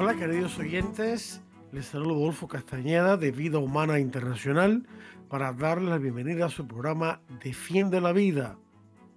[0.00, 4.86] Hola queridos oyentes, les saludo Adolfo Castañeda de Vida Humana Internacional
[5.28, 8.60] para darles la bienvenida a su programa Defiende la Vida.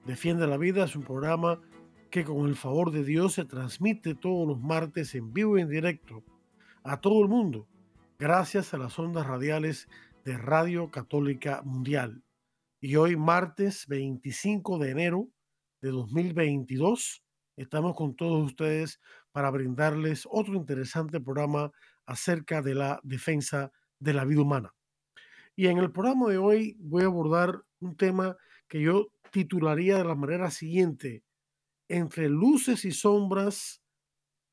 [0.07, 1.61] Defiende la Vida es un programa
[2.09, 5.69] que con el favor de Dios se transmite todos los martes en vivo y en
[5.69, 6.23] directo
[6.83, 7.67] a todo el mundo,
[8.17, 9.87] gracias a las ondas radiales
[10.25, 12.23] de Radio Católica Mundial.
[12.79, 15.27] Y hoy martes 25 de enero
[15.79, 17.23] de 2022
[17.55, 18.99] estamos con todos ustedes
[19.31, 21.71] para brindarles otro interesante programa
[22.05, 24.73] acerca de la defensa de la vida humana.
[25.55, 30.05] Y en el programa de hoy voy a abordar un tema que yo titularía de
[30.05, 31.23] la manera siguiente.
[31.87, 33.81] Entre luces y sombras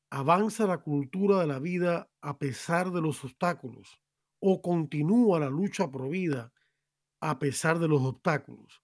[0.09, 4.01] avanza la cultura de la vida a pesar de los obstáculos
[4.39, 6.51] o continúa la lucha por vida
[7.21, 8.81] a pesar de los obstáculos.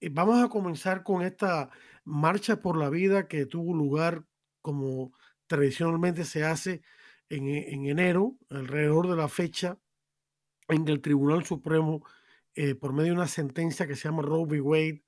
[0.00, 1.70] Eh, vamos a comenzar con esta
[2.04, 4.24] marcha por la vida que tuvo lugar
[4.62, 5.12] como
[5.46, 6.82] tradicionalmente se hace
[7.28, 9.78] en, en enero, alrededor de la fecha
[10.68, 12.04] en que el Tribunal Supremo,
[12.54, 14.60] eh, por medio de una sentencia que se llama Roe v.
[14.60, 15.02] Wade,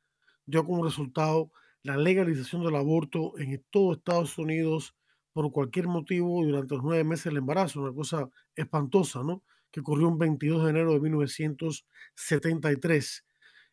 [0.47, 1.50] dio como resultado
[1.82, 4.94] la legalización del aborto en todo Estados Unidos
[5.32, 9.42] por cualquier motivo durante los nueve meses del embarazo, una cosa espantosa, ¿no?
[9.70, 13.25] Que ocurrió un 22 de enero de 1973.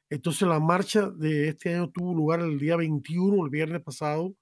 [0.09, 4.35] Entonces la marcha de este año tuvo lugar el día 21, el viernes pasado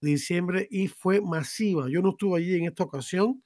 [0.00, 1.88] de diciembre, y fue masiva.
[1.88, 3.42] Yo no estuve allí en esta ocasión,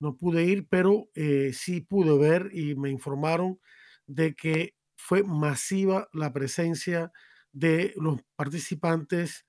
[0.00, 3.58] no pude ir, pero eh, sí pude ver y me informaron
[4.06, 7.12] de que fue masiva la presencia
[7.52, 9.46] de los participantes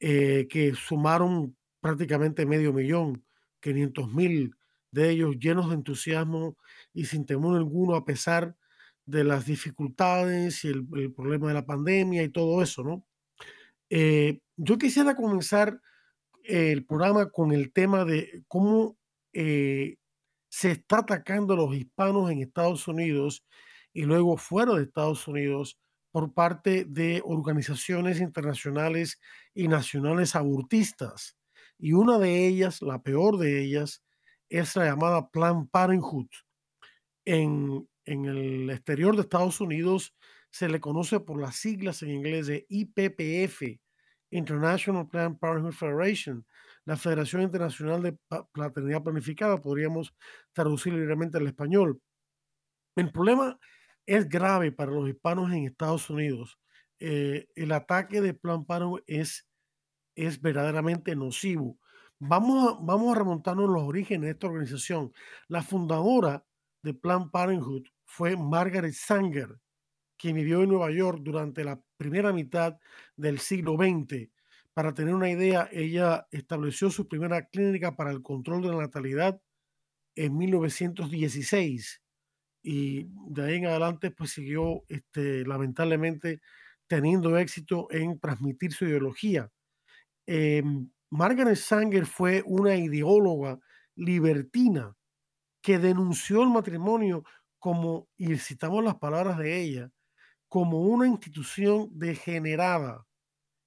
[0.00, 3.24] eh, que sumaron prácticamente medio millón,
[3.60, 4.56] 500 mil
[4.90, 6.56] de ellos llenos de entusiasmo
[6.92, 8.56] y sin temor alguno a pesar
[9.06, 13.04] de las dificultades y el, problema de la pandemia y todo eso, ¿no?
[13.90, 15.80] Eh, yo quisiera comenzar
[16.44, 18.98] el programa con el tema de cómo
[19.32, 19.96] eh,
[20.48, 23.44] se está atacando a los hispanos en Estados Unidos
[23.92, 25.78] y luego fuera de Estados Unidos
[26.10, 29.18] por parte de organizaciones internacionales
[29.54, 31.36] y nacionales abortistas.
[31.78, 34.02] Y una de ellas, la peor de ellas,
[34.50, 36.28] es la llamada Planned Parenthood.
[37.24, 40.14] En, en el exterior de Estados Unidos
[40.50, 43.80] se le conoce por las siglas en inglés de IPPF,
[44.32, 46.44] International Planned Parenthood Federation,
[46.84, 48.16] la Federación Internacional de
[48.52, 50.14] Paternidad Planificada, podríamos
[50.52, 52.00] traducir libremente al español.
[52.96, 53.58] El problema
[54.06, 56.58] es grave para los hispanos en Estados Unidos.
[56.98, 59.48] Eh, el ataque de Planned Parenthood es,
[60.16, 61.78] es verdaderamente nocivo.
[62.18, 65.12] Vamos a, vamos a remontarnos los orígenes de esta organización.
[65.48, 66.44] La fundadora
[66.82, 69.58] de Planned Parenthood fue Margaret Sanger,
[70.22, 72.78] quien vivió en Nueva York durante la primera mitad
[73.16, 74.30] del siglo XX.
[74.72, 79.42] Para tener una idea, ella estableció su primera clínica para el control de la natalidad
[80.14, 82.02] en 1916
[82.62, 86.40] y de ahí en adelante pues siguió este, lamentablemente
[86.86, 89.50] teniendo éxito en transmitir su ideología.
[90.24, 93.58] Em, Margaret Sanger fue una ideóloga
[93.96, 94.94] libertina
[95.60, 97.24] que denunció el matrimonio
[97.58, 99.90] como, y citamos las palabras de ella,
[100.52, 103.06] como una institución degenerada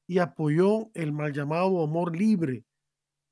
[0.05, 2.63] y apoyó el mal llamado amor libre,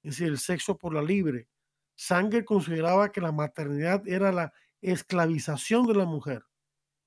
[0.01, 1.47] es decir, el sexo por la libre.
[1.93, 6.43] Sanger consideraba que la maternidad era la esclavización de la mujer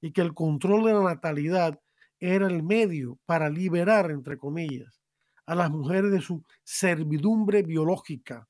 [0.01, 1.81] y que el control de la natalidad
[2.21, 5.03] era el medio para liberar, entre comillas,
[5.47, 8.49] a las mujeres de su servidumbre biológica.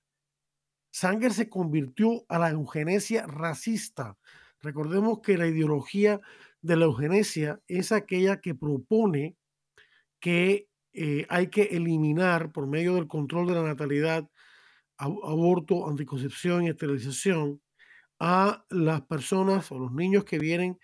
[0.91, 4.19] Sanger se convirtió a la eugenesia racista.
[4.61, 6.20] Recordemos que la ideología
[6.62, 9.37] de la eugenesia es aquella que propone
[10.20, 14.29] que eh, hay que eliminar por medio del control de la natalidad,
[14.99, 17.61] aborto, anticoncepción y esterilización
[18.19, 20.79] a las personas o los niños que vienen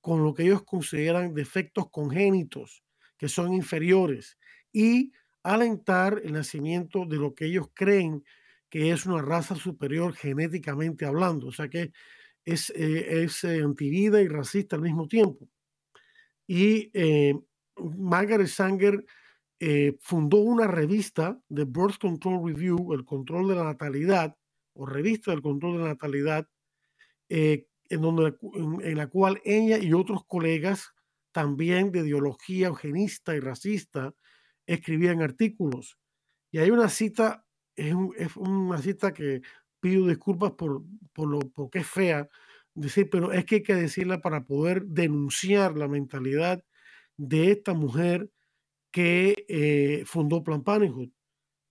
[0.00, 2.82] con lo que ellos consideran defectos congénitos,
[3.18, 4.38] que son inferiores,
[4.72, 5.12] y
[5.42, 8.24] alentar el nacimiento de lo que ellos creen
[8.70, 11.48] que es una raza superior genéticamente hablando.
[11.48, 11.92] O sea que
[12.44, 15.48] es, eh, es eh, antivida y racista al mismo tiempo.
[16.46, 17.34] Y eh,
[17.76, 19.04] Margaret Sanger
[20.00, 24.34] fundó una revista de Birth Control Review, el control de la natalidad,
[24.72, 26.48] o revista del control de la natalidad,
[27.28, 27.66] en,
[28.00, 30.94] donde, en, la cual ella y otros colegas
[31.32, 34.14] también de ideología eugenista y racista
[34.66, 35.98] escribían artículos.
[36.50, 37.44] Y hay una cita,
[37.76, 37.94] es,
[38.36, 39.42] una cita que
[39.80, 40.82] pido disculpas por,
[41.12, 42.28] por lo porque es fea,
[42.74, 46.62] decir, pero es que hay que decirla para poder denunciar la mentalidad
[47.16, 48.30] de esta mujer
[48.90, 51.10] que eh, fundó Plan Parenthood.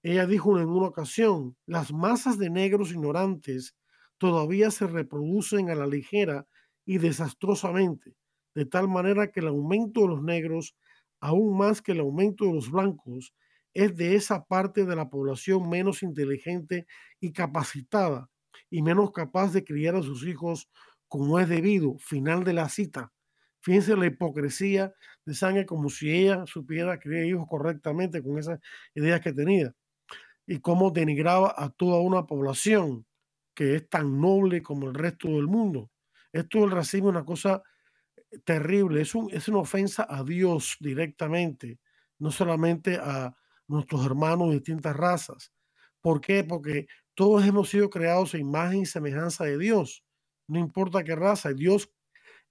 [0.04, 3.76] Ella dijo en una ocasión, las masas de negros ignorantes
[4.18, 6.48] todavía se reproducen a la ligera
[6.86, 8.16] y desastrosamente,
[8.56, 10.76] de tal manera que el aumento de los negros,
[11.20, 13.34] aún más que el aumento de los blancos,
[13.74, 16.88] es de esa parte de la población menos inteligente
[17.20, 18.30] y capacitada
[18.70, 20.70] y menos capaz de criar a sus hijos
[21.08, 21.98] como es debido.
[22.00, 23.12] Final de la cita.
[23.62, 24.94] Fíjense la hipocresía
[25.26, 28.60] de sangre como si ella supiera criar hijos correctamente con esas
[28.96, 29.74] ideas que tenía
[30.48, 33.06] y cómo denigraba a toda una población
[33.54, 35.92] que es tan noble como el resto del mundo.
[36.32, 37.62] Esto del racismo es una cosa
[38.46, 41.80] terrible, es, un, es una ofensa a Dios directamente,
[42.20, 43.36] no solamente a
[43.70, 45.54] nuestros hermanos de distintas razas.
[46.02, 46.44] ¿Por qué?
[46.44, 50.04] Porque todos hemos sido creados a imagen y semejanza de Dios,
[50.48, 51.92] no importa qué raza, Dios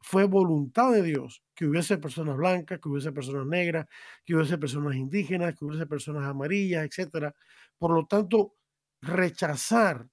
[0.00, 3.86] fue voluntad de Dios que hubiese personas blancas, que hubiese personas negras,
[4.24, 7.34] que hubiese personas indígenas, que hubiese personas amarillas, etcétera.
[7.78, 8.54] Por lo tanto,
[9.02, 10.08] rechazar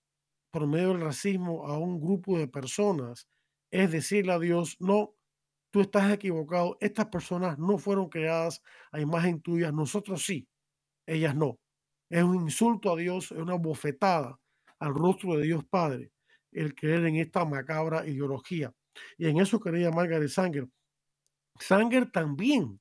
[0.51, 3.27] por medio del racismo a un grupo de personas
[3.71, 5.15] es decirle a Dios, no,
[5.71, 10.47] tú estás equivocado, estas personas no fueron creadas a imagen tuya, nosotros sí,
[11.05, 11.57] ellas no.
[12.09, 14.39] Es un insulto a Dios, es una bofetada
[14.79, 16.11] al rostro de Dios Padre
[16.51, 18.73] el creer en esta macabra ideología.
[19.17, 20.67] Y en eso quería Margaret Sanger.
[21.59, 22.79] Sanger también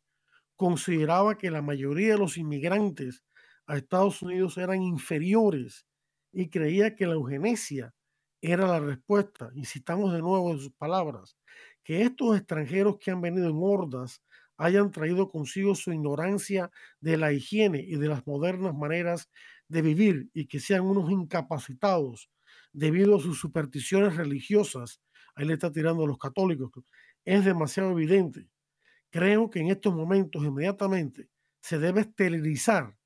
[0.57, 3.25] consideraba que la mayoría de los inmigrantes
[3.67, 5.87] a Estados Unidos eran inferiores
[6.33, 7.95] y creía que la eugenesia
[8.41, 9.51] era la respuesta.
[9.55, 11.37] Y citamos de nuevo en sus palabras,
[11.83, 14.23] que estos extranjeros que han venido en hordas
[14.57, 16.71] hayan traído consigo su ignorancia
[17.01, 19.29] de la higiene y de las modernas maneras
[19.69, 22.31] de vivir y que sean unos incapacitados
[22.73, 25.01] debido a sus supersticiones religiosas.
[25.35, 26.71] Ahí le está tirando a los católicos.
[27.25, 28.49] Es demasiado evidente.
[29.11, 31.29] Creo que en estos momentos inmediatamente
[31.61, 32.97] se debe esterilizar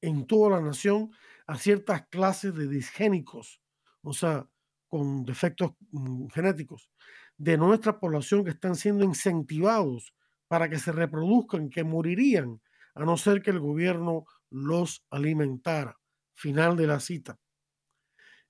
[0.00, 1.10] en toda la nación
[1.46, 3.60] a ciertas clases de disgénicos,
[4.02, 4.48] o sea,
[4.88, 6.90] con defectos mm, genéticos,
[7.38, 10.14] de nuestra población que están siendo incentivados
[10.52, 12.60] para que se reproduzcan, que morirían
[12.94, 15.98] a no ser que el gobierno los alimentara.
[16.34, 17.40] Final de la cita.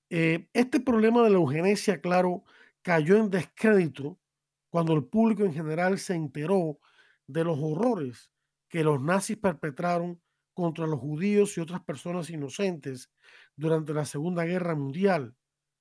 [0.09, 2.43] Eh, este problema de la eugenesia, claro,
[2.81, 4.19] cayó en descrédito
[4.69, 6.77] cuando el público en general se enteró
[7.25, 8.29] de los horrores
[8.67, 10.21] que los nazis perpetraron
[10.53, 13.13] contra los judíos y otras personas inocentes
[13.55, 15.37] durante la Segunda Guerra Mundial.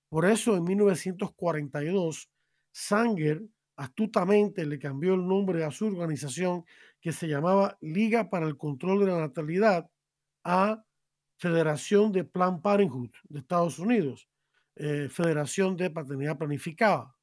[0.08, 2.30] Por eso, en 1942,
[2.70, 3.42] Sanger
[3.82, 6.64] astutamente le cambió el nombre a su organización
[7.00, 9.90] que se llamaba Liga para el Control de la Natalidad
[10.44, 10.84] a
[11.36, 14.28] Federación de Plan Parenthood de Estados Unidos,
[14.76, 17.16] eh, Federación de Paternidad Planificada.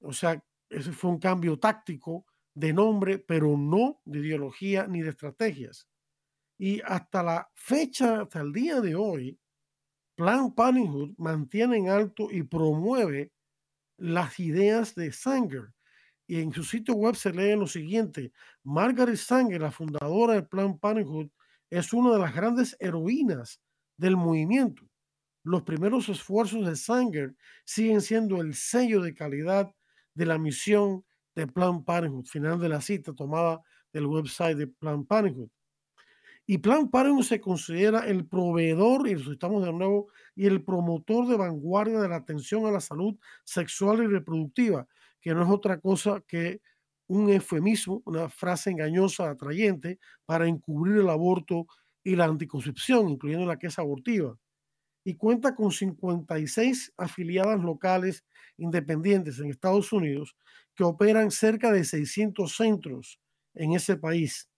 [0.00, 5.10] O sea, ese fue un cambio táctico de nombre, pero no de ideología ni de
[5.10, 5.88] estrategias.
[6.58, 9.38] Y hasta la fecha, hasta el día de hoy,
[10.16, 13.32] Plan Parenthood mantiene en alto y promueve
[14.00, 15.72] las ideas de Sanger.
[16.26, 18.32] Y en su sitio web se lee lo siguiente:
[18.64, 21.28] Margaret Sanger, la fundadora del Plan Parenthood,
[21.70, 23.60] es una de las grandes heroínas
[23.96, 24.88] del movimiento.
[25.44, 29.74] Los primeros esfuerzos de Sanger siguen siendo el sello de calidad
[30.14, 31.04] de la misión
[31.34, 32.26] de Plan Parenthood.
[32.26, 33.60] Final de la cita tomada
[33.92, 35.50] del website de Plan Parenthood.
[36.50, 41.36] Y Plan Parenthood se considera el proveedor, y estamos de nuevo, y el promotor de
[41.36, 44.88] vanguardia de la atención a la salud sexual y reproductiva,
[45.20, 46.60] que no es otra cosa que
[47.06, 51.68] un eufemismo, una frase engañosa, atrayente, para encubrir el aborto
[52.02, 54.36] y la anticoncepción, incluyendo la que es abortiva.
[55.04, 58.24] Y cuenta con 56 afiliadas locales
[58.56, 60.34] independientes en Estados Unidos
[60.74, 63.20] que operan cerca de 600 centros
[63.54, 64.49] en ese país.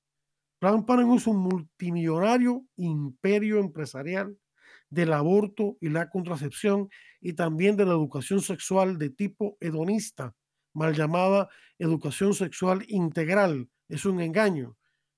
[0.63, 4.39] Plan Parenthood es un multimillonario imperio empresarial
[4.91, 6.89] del aborto y la contracepción
[7.21, 10.37] y también de la educación sexual de tipo hedonista
[10.73, 11.49] mal llamada
[11.81, 13.71] educación sexual integral.
[13.89, 14.77] Es un engaño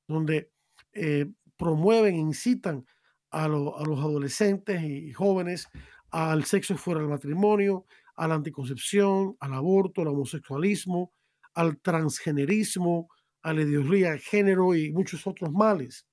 [0.08, 0.50] donde
[0.94, 1.26] eh,
[1.58, 2.86] promueven, incitan
[3.30, 5.68] a, los adolescentes y jóvenes
[6.10, 7.84] al sexo fuera del matrimonio,
[8.16, 11.12] a la anticoncepción, al aborto, al homosexualismo,
[11.52, 13.10] al transgenerismo,
[13.44, 16.06] a la ideología de género y muchos otros males.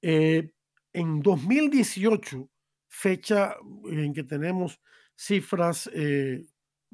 [0.00, 0.52] Eh,
[0.92, 2.48] en 2018,
[2.88, 3.56] fecha
[3.90, 4.80] en que tenemos
[5.16, 6.46] cifras eh,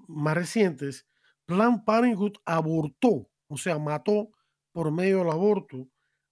[0.09, 1.07] más recientes,
[1.45, 4.31] Planned Parenthood abortó, o sea, mató
[4.73, 5.89] por medio del aborto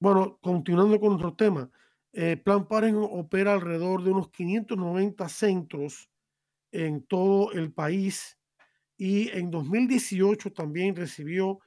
[0.00, 1.70] bueno, continuando con nuestro tema,
[2.12, 6.08] eh, Plan Parenthood opera alrededor de unos 590 centros
[6.72, 8.39] en todo el país
[9.00, 11.58] y en 2018 también recibió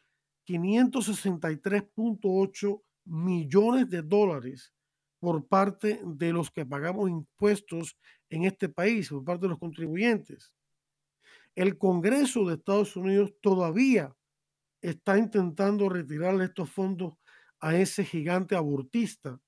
[0.48, 4.72] 563.8 millones de dólares
[5.18, 7.98] por parte de los que pagamos impuestos
[8.30, 10.54] en este país, por parte de los contribuyentes.
[11.56, 14.16] El Congreso de Estados Unidos todavía
[14.80, 17.16] está intentando retirarle estos fondos
[17.60, 19.42] a ese gigante abortista,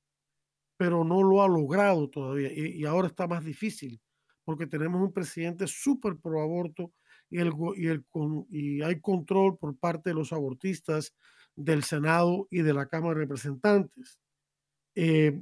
[0.75, 4.01] pero no lo ha logrado todavía y, ahora está más difícil
[4.43, 6.91] porque tenemos un presidente súper pro aborto
[7.35, 8.05] y, el, y, el,
[8.49, 11.13] y hay control por parte de los abortistas
[11.55, 14.21] del Senado y de la Cámara de Representantes.
[14.95, 15.41] Eh,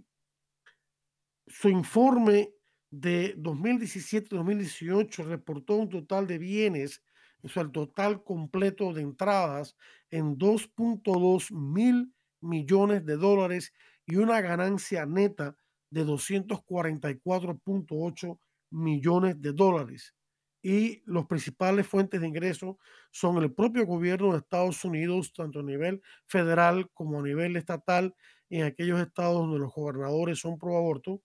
[1.45, 2.51] su informe
[2.89, 7.03] de 2017-2018 reportó un total de bienes,
[7.43, 9.77] o sea, el total completo de entradas
[10.09, 13.71] en 2.2 mil millones de dólares
[14.07, 15.55] y una ganancia neta
[15.91, 18.39] de 244.8
[18.71, 20.15] millones de dólares
[20.63, 22.79] y los principales fuentes de ingreso
[23.11, 28.15] son el propio gobierno de Estados Unidos, tanto a nivel federal como a nivel estatal,
[28.49, 31.21] en aquellos estados donde los gobernadores son pro aborto,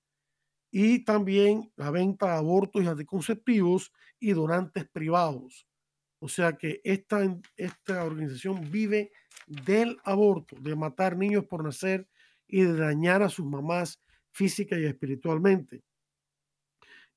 [0.70, 5.66] y también la venta de abortos y anticonceptivos y donantes privados.
[6.18, 7.20] O sea que esta,
[7.56, 9.12] esta organización vive
[9.46, 12.08] del aborto, de matar niños por nacer
[12.48, 14.02] y de dañar a sus mamás
[14.32, 15.84] física y espiritualmente.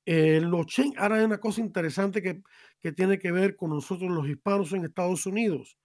[0.04, 0.52] El
[0.96, 2.42] ahora hay una cosa interesante que,
[2.80, 5.78] que tiene que ver con nosotros los hispanos en Estados Unidos.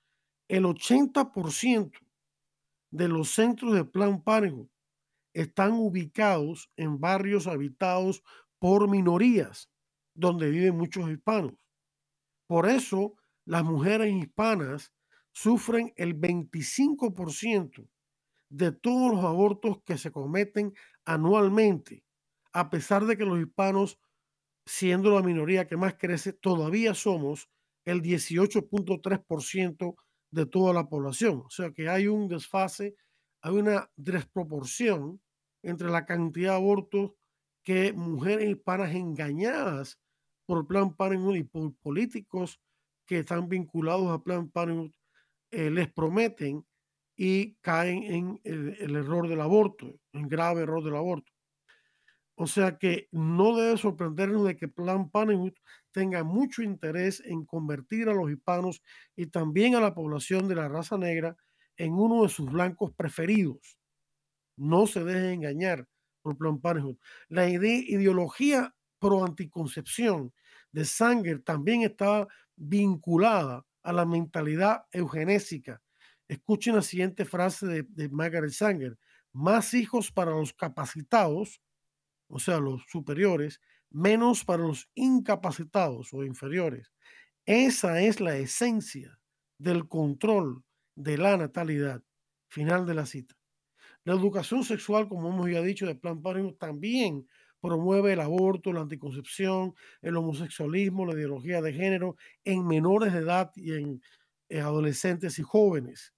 [0.47, 1.91] El 80%
[2.89, 4.69] de los centros de Plan Parenthood
[5.33, 8.23] están ubicados en barrios habitados
[8.57, 9.69] por minorías,
[10.15, 11.53] donde viven muchos hispanos.
[12.47, 13.13] Por eso,
[13.45, 14.93] las mujeres hispanas
[15.31, 17.87] sufren el 25%
[18.49, 20.73] de todos los abortos que se cometen
[21.05, 22.03] anualmente,
[22.51, 23.99] a pesar de que los hispanos
[24.67, 27.49] siendo la minoría que más crece, todavía somos
[27.85, 29.95] el 18.3%
[30.31, 31.43] de toda la población.
[31.45, 32.95] O sea que hay un desfase,
[33.41, 35.21] hay una desproporción
[35.63, 37.13] entre la cantidad de abortos
[37.63, 39.99] que mujeres hispanas engañadas
[40.45, 42.59] por Plan Parenthood y por políticos
[43.05, 44.91] que están vinculados a Plan Parenthood
[45.51, 46.65] eh, les prometen
[47.15, 51.31] y caen en el error del aborto, en grave error del aborto.
[52.39, 55.55] O sea que no debe sorprendernos de que Plan Parenthood
[55.91, 58.83] tenga mucho interés en convertir a los hispanos
[59.15, 61.35] y también a la población de la raza negra
[61.77, 63.79] en uno de sus blancos preferidos.
[64.55, 65.87] No se deje engañar
[66.21, 66.97] por Plan Parenthood.
[67.27, 70.31] La ideología pro anticoncepción
[70.71, 75.81] de Sanger también estaba vinculada a la mentalidad eugenésica.
[76.27, 78.95] Escuchen la siguiente frase de Margaret Sanger.
[79.33, 81.61] Más hijos para los capacitados
[82.27, 86.91] o sea, los superiores, menos para los incapacitados o inferiores.
[87.45, 89.19] Esa es la esencia
[89.57, 90.63] del control
[90.95, 92.03] de la natalidad.
[92.49, 93.35] Final de la cita.
[94.03, 97.27] La educación sexual, como hemos ya dicho, de Plan Parenthood también
[97.59, 102.15] promueve el aborto, la anticoncepción, el homosexualismo, la ideología de género
[102.45, 104.01] en menores de edad y en,
[104.49, 106.13] en adolescentes y jóvenes.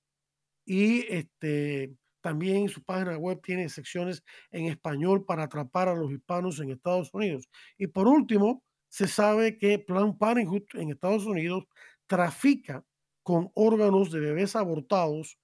[0.65, 6.59] Y este, también su página web tiene secciones en español para atrapar a los hispanos
[6.59, 7.49] en Estados Unidos.
[7.77, 11.65] Y por último, se sabe que Planned Parenthood en Estados Unidos
[12.07, 12.83] trafica
[13.23, 15.37] con órganos de bebés abortados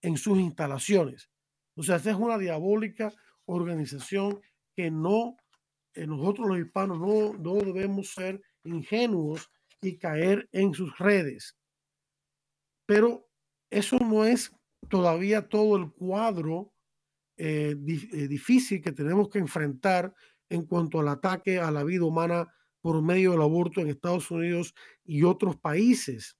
[0.00, 1.30] en sus instalaciones.
[1.74, 3.12] O sea, esta es una diabólica
[3.46, 4.40] organización
[4.76, 5.36] que no,
[5.94, 11.56] eh, nosotros los hispanos no, no debemos ser ingenuos y caer en sus redes.
[12.86, 13.28] Pero
[13.70, 14.52] eso no es
[14.88, 16.72] todavía todo el cuadro
[17.36, 20.14] eh, eh, difícil que tenemos que enfrentar
[20.48, 24.74] en cuanto al ataque a la vida humana por medio del aborto en Estados Unidos
[25.04, 26.36] y otros países.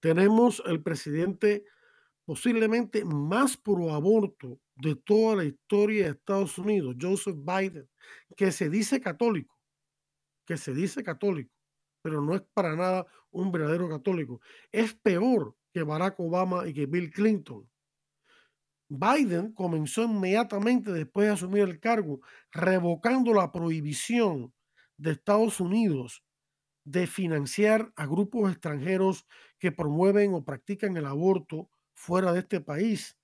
[0.00, 1.64] Tenemos el presidente
[2.24, 7.88] posiblemente más pro aborto de toda la historia de Estados Unidos, Joseph Biden,
[8.36, 9.58] que se dice católico,
[10.46, 11.52] que se dice católico,
[12.02, 14.40] pero no es para nada un verdadero católico.
[14.70, 17.68] Es peor que Barack Obama y que Bill Clinton.
[18.88, 22.20] Biden comenzó inmediatamente después de asumir el cargo,
[22.52, 24.54] revocando la prohibición
[24.96, 26.22] de Estados Unidos
[26.84, 29.26] de financiar a grupos extranjeros
[29.58, 33.18] que promueven o practican el aborto fuera de este país,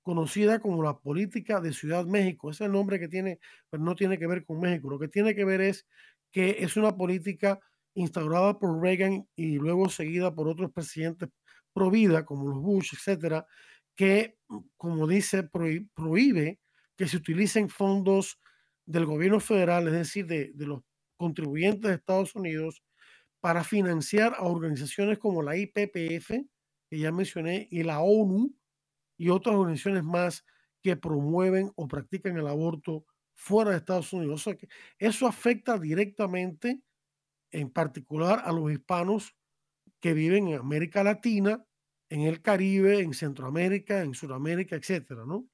[0.00, 2.50] conocida como la política de Ciudad México.
[2.50, 4.88] Ese es el nombre que tiene, pero no tiene que ver con México.
[4.88, 5.86] Lo que tiene que ver es
[6.30, 7.60] que es una política
[7.92, 11.28] instaurada por Reagan y luego seguida por otros presidentes
[11.72, 13.46] provida, como los Bush, etcétera,
[13.96, 16.60] que, mm, como dice, prohíbe
[16.96, 18.38] que se utilicen fondos
[18.86, 20.82] del gobierno federal, es decir, de, los
[21.16, 22.82] contribuyentes de Estados Unidos,
[23.40, 26.30] para financiar a organizaciones como la IPPF,
[26.88, 28.54] que ya mencioné, y la ONU,
[29.16, 30.44] y otras organizaciones más
[30.82, 34.40] que promueven o practican el aborto fuera de Estados Unidos.
[34.40, 36.82] O sea que eso afecta directamente,
[37.50, 39.34] en particular, a los hispanos
[40.00, 41.64] que viven en América Latina,
[42.08, 45.46] en el Caribe, en Centroamérica, en Sudamérica, etcétera, ¿no?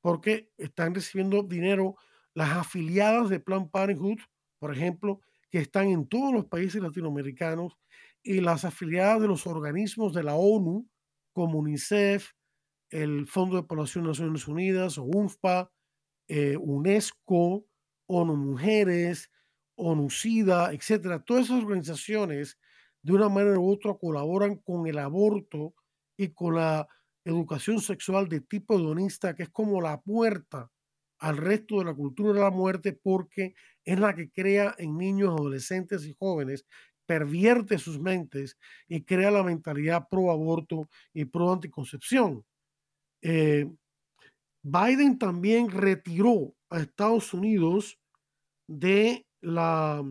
[0.00, 1.96] Porque están recibiendo dinero
[2.34, 4.18] las afiliadas de Plan Parenthood,
[4.58, 7.76] por ejemplo, que están en todos los países latinoamericanos,
[8.22, 10.88] y las afiliadas de los organismos de la ONU,
[11.32, 12.32] como UNICEF,
[12.90, 15.70] el Fondo de Población de Naciones Unidas, o UNFPA,
[16.26, 17.66] eh, UNESCO,
[18.06, 19.30] ONU Mujeres,
[19.76, 21.24] ONU SIDA, etcétera.
[21.24, 22.58] Todas esas organizaciones
[23.08, 25.72] de una manera u otra colaboran con el aborto
[26.14, 26.86] y con la
[27.24, 30.70] educación sexual de tipo hedonista, que es como la puerta
[31.18, 35.30] al resto de la cultura de la muerte, porque es la que crea en niños,
[35.30, 36.66] adolescentes y jóvenes,
[37.06, 42.44] pervierte sus mentes y crea la mentalidad pro aborto y pro anticoncepción.
[43.22, 43.72] Eh,
[44.62, 47.98] Biden también retiró a Estados Unidos
[48.66, 50.04] de la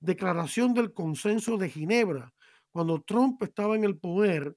[0.00, 2.34] declaración del consenso de Ginebra.
[2.70, 4.56] Cuando Trump estaba en el poder,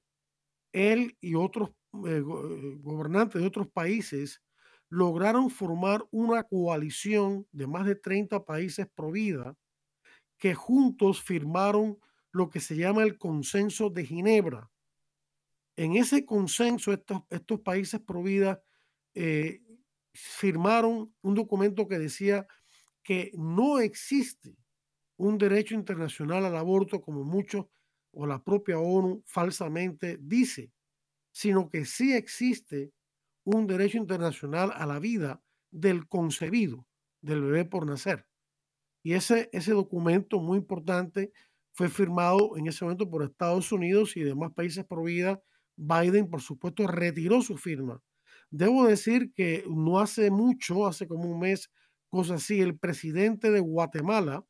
[0.72, 1.70] él y otros
[2.06, 4.42] eh, gobernantes de otros países
[4.88, 9.56] lograron formar una coalición de más de 30 países pro vida
[10.38, 11.98] que juntos firmaron
[12.32, 14.70] lo que se llama el consenso de Ginebra.
[15.76, 18.62] En ese consenso, estos, estos países pro vida
[19.14, 19.62] eh,
[20.12, 22.46] firmaron un documento que decía
[23.02, 24.59] que no existe
[25.20, 27.66] un derecho internacional al aborto como muchos
[28.12, 30.72] o la propia ONU falsamente dice,
[31.30, 32.92] sino que sí existe
[33.44, 36.86] un derecho internacional a la vida del concebido,
[37.20, 38.26] del bebé por nacer.
[39.02, 41.32] Y ese, ese documento muy importante
[41.72, 45.42] fue firmado en ese momento por Estados Unidos y demás países por vida.
[45.76, 48.02] Biden, por supuesto, retiró su firma.
[48.50, 51.70] Debo decir que no hace mucho, hace como un mes,
[52.08, 54.44] cosa así, el presidente de Guatemala,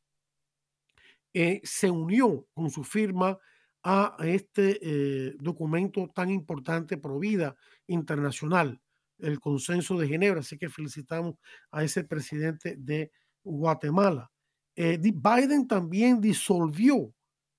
[1.32, 3.38] eh, se unió con su firma
[3.82, 8.80] a este eh, documento tan importante pro vida internacional,
[9.18, 10.40] el consenso de Ginebra.
[10.40, 11.36] Así que felicitamos
[11.70, 13.10] a ese presidente de
[13.42, 14.30] Guatemala.
[14.76, 17.12] Eh, Biden también disolvió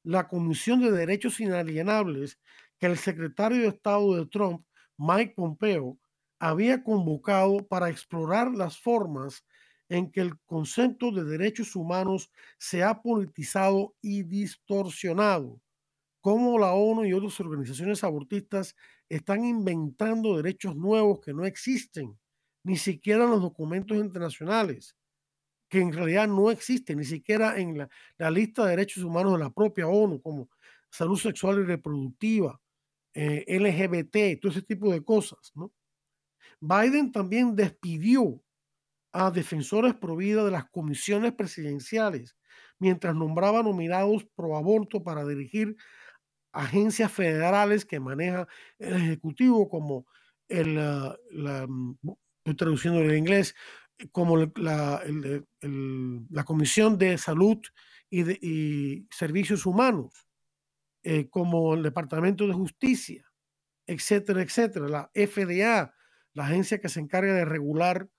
[0.04, 2.40] la Comisión de Derechos Inalienables
[2.80, 4.66] que el secretario de Estado de Trump,
[4.98, 5.98] Mike Pompeo,
[6.40, 9.46] había convocado para explorar las formas
[9.92, 15.60] en que el concepto de derechos humanos se ha politizado y distorsionado,
[16.22, 18.74] como la ONU y otras organizaciones abortistas
[19.10, 22.18] están inventando derechos nuevos que no existen,
[22.64, 24.96] ni siquiera en los documentos internacionales,
[25.68, 29.50] que en realidad no existen, ni siquiera en la, lista de derechos humanos de la
[29.50, 30.50] propia ONU, como
[30.90, 32.62] salud sexual y reproductiva,
[33.14, 35.52] eh, LGBT, todo ese tipo de cosas.
[36.62, 38.42] Biden también despidió
[39.14, 42.36] a defensores pro vida de las comisiones presidenciales,
[42.80, 45.76] mientras nombraba nominados pro aborto para dirigir
[46.52, 48.48] agencias federales que maneja
[48.80, 50.06] el Ejecutivo, como
[50.48, 51.98] el, ah, la, mm,
[52.58, 53.56] traduciendo en inglés,
[54.12, 55.04] como la,
[56.30, 57.60] la Comisión de Salud
[58.10, 60.28] y, de, Servicios Humanos,
[61.04, 63.26] eh, como el Departamento de Justicia,
[63.88, 65.94] etcétera, etcétera, la FDA,
[66.34, 68.10] la agencia que se encarga de regular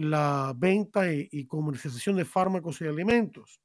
[0.00, 3.60] la venta y, comercialización de fármacos y alimentos.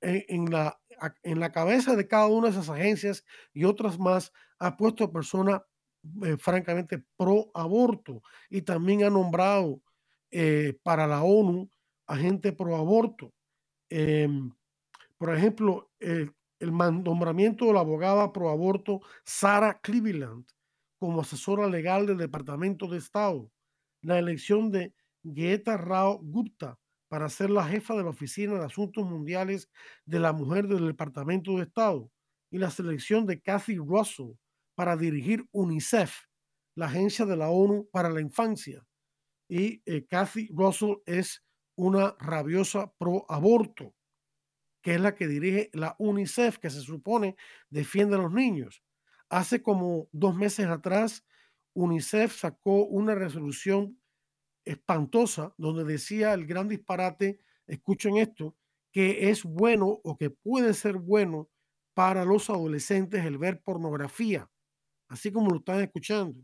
[0.00, 0.80] En, la,
[1.22, 5.60] en la cabeza de cada una de esas agencias y otras más ha puesto personas
[6.24, 9.82] eh, francamente pro aborto y también ha nombrado
[10.30, 11.70] eh, para la ONU
[12.06, 13.34] a gente pro aborto.
[13.90, 14.50] Em,
[15.18, 20.46] por ejemplo, el, el nombramiento de la abogada pro aborto Sarah Cleveland
[20.98, 23.50] como asesora legal del Departamento de Estado,
[24.00, 26.78] la elección de Geeta Rao Gupta
[27.08, 29.68] para ser la jefa de la Oficina de Asuntos Mundiales
[30.06, 32.10] de la Mujer del Departamento de Estado
[32.50, 34.32] y la selección de Kathy Russell
[34.74, 36.14] para dirigir UNICEF,
[36.76, 38.86] la agencia de la ONU para la infancia.
[39.48, 41.44] Y eh, Kathy Russell es
[41.76, 43.94] una rabiosa pro aborto,
[44.82, 47.36] que es la que dirige la UNICEF, que se supone
[47.68, 48.82] defiende a los niños.
[49.28, 51.24] Hace como dos meses atrás,
[51.74, 53.99] UNICEF sacó una resolución
[54.64, 58.56] espantosa donde decía el gran disparate, escuchen esto,
[58.92, 61.48] que es bueno o que puede ser bueno
[61.94, 64.50] para los adolescentes el ver pornografía,
[65.08, 66.40] así como lo están escuchando.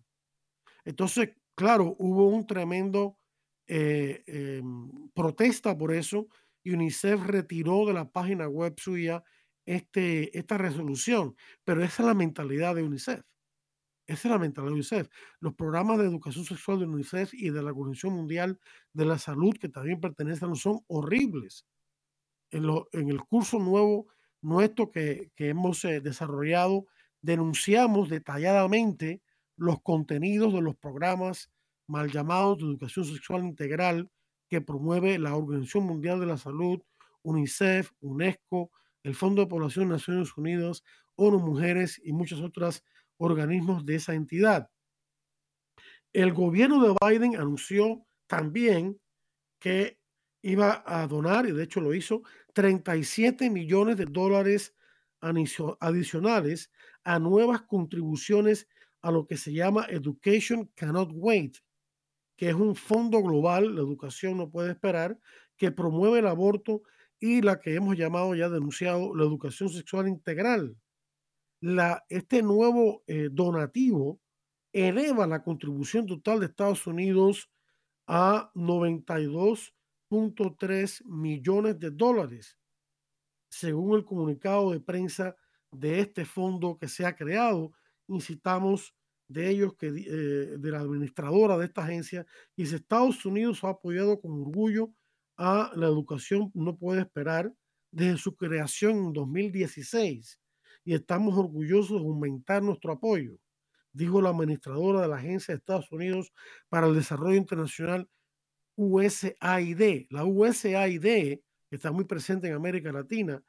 [0.84, 3.18] Entonces, claro, hubo un tremendo
[3.66, 6.28] eh, em, protesta por eso
[6.62, 9.24] y UNICEF retiró de la página web suya
[9.66, 13.24] este, esta resolución, pero esa es la mentalidad de UNICEF.
[14.06, 15.08] Esa es la mentalidad de UNICEF.
[15.40, 18.60] Los programas de educación sexual de UNICEF y de la Organización Mundial
[18.92, 21.66] de la Salud, que también pertenecen, son horribles.
[22.50, 24.06] En, el curso nuevo
[24.40, 26.86] nuestro que, que hemos eh, desarrollado,
[27.20, 29.22] denunciamos detalladamente
[29.56, 31.50] los contenidos de los programas
[31.88, 34.10] mal llamados de educación sexual integral
[34.48, 36.80] que promueve la Organización Mundial de la Salud,
[37.22, 38.70] UNICEF, UNESCO,
[39.02, 40.84] el Fondo de Población de Naciones Unidas,
[41.16, 42.84] ONU Mujeres y muchas otras
[43.18, 44.70] organismos de esa entidad.
[46.12, 48.98] El gobierno de Biden anunció también
[49.58, 49.98] que
[50.42, 52.22] iba a donar, y de hecho lo hizo,
[52.54, 54.74] 37 millones de dólares
[55.20, 56.70] adicionales
[57.04, 58.68] a nuevas contribuciones
[59.02, 61.58] a lo que se llama Education Cannot Wait,
[62.36, 65.18] que es un fondo global, la educación no puede esperar,
[65.56, 66.82] que promueve el aborto
[67.18, 70.76] y la que hemos llamado ya denunciado la educación sexual integral
[71.60, 74.18] la, este nuevo eh, donativo
[74.72, 77.50] eleva la contribución total de Estados Unidos
[78.06, 82.58] a 92.3 millones de dólares,
[83.48, 85.34] según el comunicado de prensa
[85.72, 87.72] de este fondo que se ha creado.
[88.08, 88.94] Incitamos
[89.28, 93.70] de ellos, que, eh, de la administradora de esta agencia, y si Estados Unidos ha
[93.70, 94.92] apoyado con orgullo
[95.36, 97.52] a la educación, no puede esperar
[97.90, 100.38] desde su creación en 2016
[100.86, 103.36] y estamos orgullosos de aumentar nuestro apoyo,
[103.92, 106.32] dijo la administradora de la Agencia de Estados Unidos
[106.68, 108.08] para el Desarrollo Internacional
[108.76, 110.06] USAID.
[110.10, 111.42] La USAID, que
[111.76, 113.42] está muy presente en América Latina,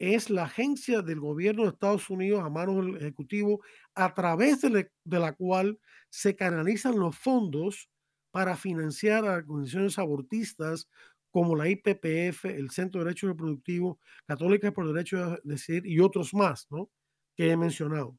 [0.00, 3.60] es la agencia del gobierno de Estados Unidos a manos del Ejecutivo
[3.94, 7.88] a través de, la cual se canalizan los fondos
[8.32, 10.88] para financiar a organizaciones abortistas
[11.30, 16.34] como la IPPF, el Centro de Derechos Reproductivos, Católicas por Derecho a Decidir y otros
[16.34, 16.90] más, ¿no?
[17.36, 18.18] Que he mencionado.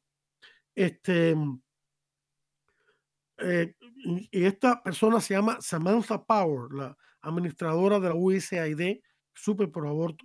[0.74, 1.34] Este,
[3.38, 3.74] eh,
[4.30, 9.00] y esta persona se llama Samantha Power, la administradora de la USAID,
[9.34, 10.24] súper por aborto.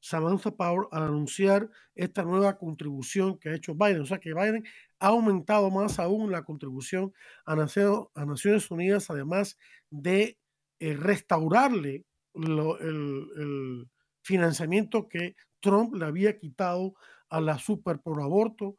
[0.00, 4.02] Samantha Power al anunciar esta nueva contribución que ha hecho Biden.
[4.02, 4.64] O sea que Biden
[5.00, 7.12] ha aumentado más aún la contribución
[7.44, 9.58] a, a Naciones Unidas, además
[9.90, 10.38] de
[10.78, 12.04] eh, restaurarle
[12.36, 13.88] el,
[14.22, 16.94] financiamiento que Trump le había quitado
[17.28, 18.76] a la super por aborto,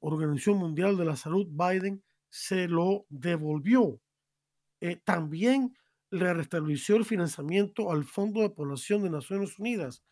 [0.00, 4.00] Organización Mundial de la Salud, Biden se lo devolvió.
[4.80, 5.76] Eh, también
[6.10, 10.02] le restableció el financiamiento al Fondo de Población de Naciones Unidas,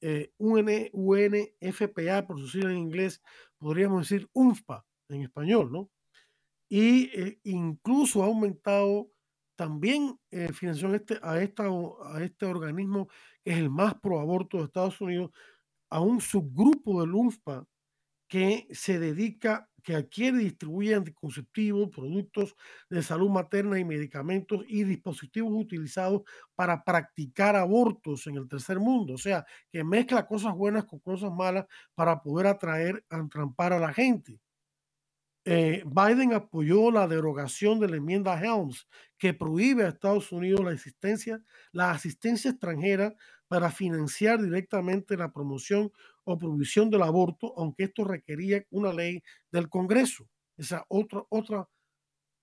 [0.00, 3.22] eh, UNFPA, por su en inglés,
[3.58, 5.90] podríamos decir UNFPA en español, ¿no?
[6.68, 9.10] Y eh, incluso ha aumentado
[9.56, 13.08] también eh, este, a, este organismo
[13.44, 15.30] que es el más pro aborto de Estados Unidos,
[15.90, 17.66] a un subgrupo del UNFPA
[18.28, 22.54] que se dedica que adquiere y distribuye anticonceptivos, productos
[22.88, 26.22] de salud materna y medicamentos y dispositivos utilizados
[26.54, 29.14] para practicar abortos en el tercer mundo.
[29.14, 33.92] O sea, que mezcla cosas buenas con cosas malas para poder atraer, entrampar a la
[33.92, 34.38] gente.
[35.44, 38.86] Eh, Biden apoyó la derogación de la enmienda Helms
[39.18, 43.14] que prohíbe a Estados Unidos la existencia, la asistencia extranjera
[43.48, 45.90] para financiar directamente la promoción
[46.24, 50.28] o provisión del aborto, aunque esto requería una ley del Congreso.
[50.56, 51.68] Esa otra, otra,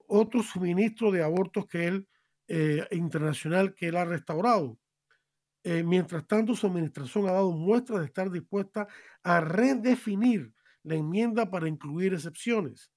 [0.07, 2.07] otro suministro de abortos que él,
[2.47, 4.77] eh, internacional que él ha restaurado.
[5.63, 8.87] Eh, mientras tanto, su administración ha dado muestras de estar dispuesta
[9.23, 12.91] a redefinir la enmienda para incluir excepciones.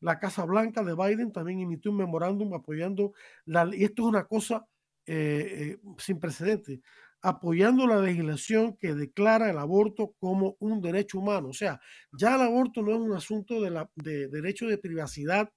[0.00, 3.12] La Casa Blanca de Biden también emitió un memorándum apoyando
[3.44, 4.66] la y esto es una cosa
[5.06, 6.80] eh, sin precedentes,
[7.22, 11.48] apoyando la legislación que declara el aborto como un derecho humano.
[11.48, 11.80] O sea,
[12.12, 15.50] ya el aborto no es un asunto de, la, de derecho de privacidad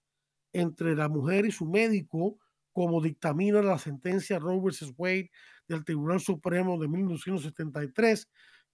[0.54, 2.38] entre la mujer y su médico,
[2.72, 4.94] como dictamina la sentencia Roe vs.
[4.98, 5.32] Wade
[5.68, 8.30] del Tribunal Supremo de 1973,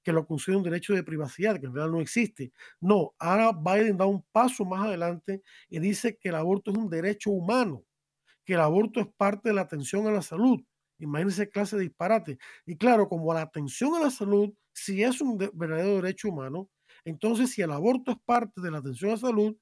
[0.05, 2.53] que lo considera un derecho de privacidad, que en realidad no existe.
[2.79, 6.89] No, ahora Biden da un paso más adelante y dice que el aborto es un
[6.89, 7.83] derecho humano,
[8.45, 10.61] que el aborto es parte de la atención a la salud
[10.99, 12.37] Imagínense clase de disparate.
[12.65, 16.69] Y claro, como la atención a la salud, si es un verdadero derecho humano,
[17.03, 19.57] entonces si el aborto es parte de la atención a la salud,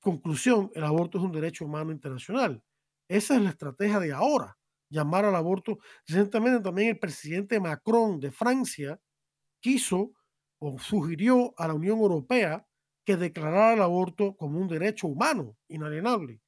[0.00, 2.62] conclusión, el aborto es un derecho humano internacional.
[3.08, 4.58] Esa es la estrategia de ahora,
[4.88, 5.78] llamar al aborto.
[6.06, 9.00] Recientemente también el presidente Macron de Francia
[9.62, 10.12] quiso
[10.58, 12.66] o sugirió a la Unión Europea
[13.04, 16.40] que declarara el aborto como un derecho humano inalienable.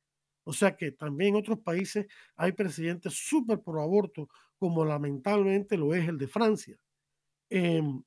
[0.45, 5.95] O sea que también en otros países hay presidentes súper pro aborto, como lamentablemente lo
[5.95, 6.77] es el de Francia.
[7.51, 8.03] Em,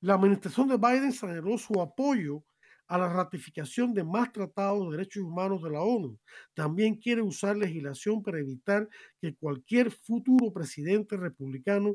[0.00, 2.44] la administración de Biden señaló su apoyo
[2.86, 6.18] a la ratificación de más tratados de derechos humanos de la ONU.
[6.52, 8.88] También quiere usar legislación para evitar
[9.20, 11.94] que cualquier futuro presidente republicano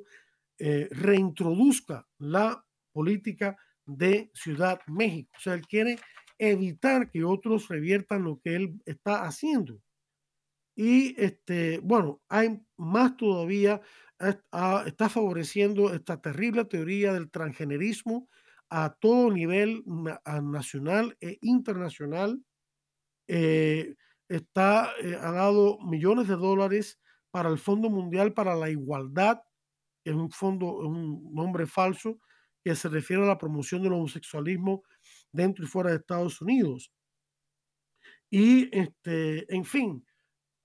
[0.59, 5.31] eh, reintroduzca la política de Ciudad México.
[5.37, 5.99] O sea, él quiere
[6.37, 9.81] evitar que otros reviertan lo que él está haciendo.
[10.75, 13.81] Y este, bueno, hay más todavía,
[14.19, 18.29] está favoreciendo esta terrible teoría del transgenerismo
[18.69, 19.83] a todo nivel
[20.41, 22.41] nacional e internacional.
[23.27, 23.95] Eh,
[24.29, 26.99] está, eh, ha dado millones de dólares
[27.31, 29.41] para el Fondo Mundial para la Igualdad,
[30.03, 32.19] es un fondo, un nombre falso,
[32.63, 34.83] que se refiere a la promoción del homosexualismo
[35.31, 36.91] dentro y fuera de Estados Unidos.
[38.29, 40.05] Y, este, en fin,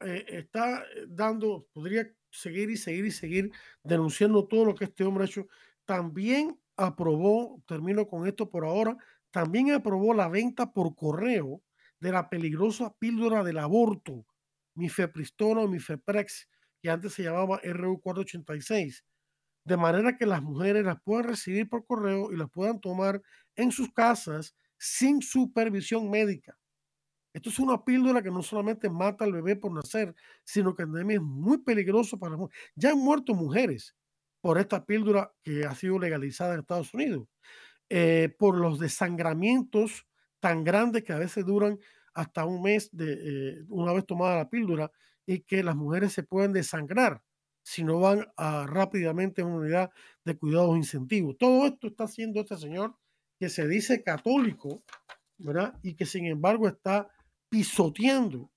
[0.01, 5.25] eh, está dando, podría seguir y seguir y seguir denunciando todo lo que este hombre
[5.25, 5.47] ha hecho.
[5.85, 8.97] También aprobó, termino con esto por ahora,
[9.31, 11.63] también aprobó la venta por correo
[12.01, 14.27] de la peligrosa píldora del aborto,
[14.75, 16.49] mifepristona o mifeprex,
[16.83, 19.05] que antes se llamaba RU486,
[19.65, 23.23] de manera que las mujeres las puedan recibir por correo y las puedan tomar
[23.57, 26.59] en sus casas sin supervisión médica.
[27.33, 31.11] Esto es una píldora que no solamente mata al bebé por nacer, sino que también
[31.11, 32.63] es muy peligroso para las mujeres.
[32.77, 33.97] Ya han muerto mujeres
[34.41, 37.27] por esta píldora que ha sido legalizada en Estados Unidos,
[37.89, 40.07] eh, por los desangramientos
[40.39, 41.79] tan grandes que a veces duran
[42.13, 44.91] hasta un mes de eh, una vez tomada la píldora
[45.27, 47.23] y que las mujeres se pueden desangrar
[47.65, 49.91] si no van a, rápidamente a una unidad
[50.25, 51.37] de cuidados incentivos.
[51.39, 52.95] Todo esto está haciendo este señor
[53.41, 54.85] que se dice católico,
[55.39, 55.75] ¿verdad?
[55.83, 57.09] Y que sin embargo está
[57.49, 58.51] pisoteando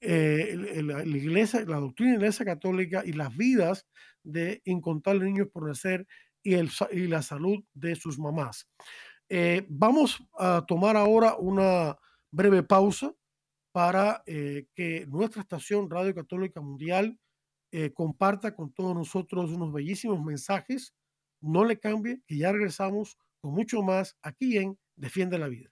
[0.00, 3.86] eh, la, iglesia, la doctrina la iglesia católica y las vidas
[4.22, 6.06] de incontables niños por nacer
[6.42, 8.68] y, el, y la salud de sus mamás.
[9.28, 11.98] Eh, vamos a tomar ahora una
[12.30, 13.12] breve pausa
[13.72, 17.18] para eh, que nuestra estación Radio Católica Mundial
[17.78, 20.94] eh, comparta con todos nosotros unos bellísimos mensajes.
[21.42, 25.70] No le cambie, que ya regresamos con mucho más aquí en Defiende la Vida.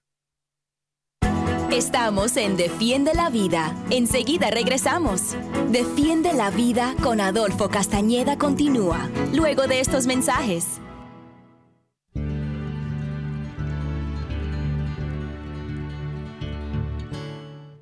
[1.72, 3.74] Estamos en Defiende la Vida.
[3.88, 5.34] Enseguida regresamos.
[5.70, 10.82] Defiende la Vida con Adolfo Castañeda continúa, luego de estos mensajes.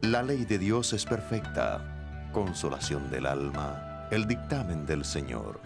[0.01, 5.59] La ley de Dios es perfecta, consolación del alma el dictamen del Señor.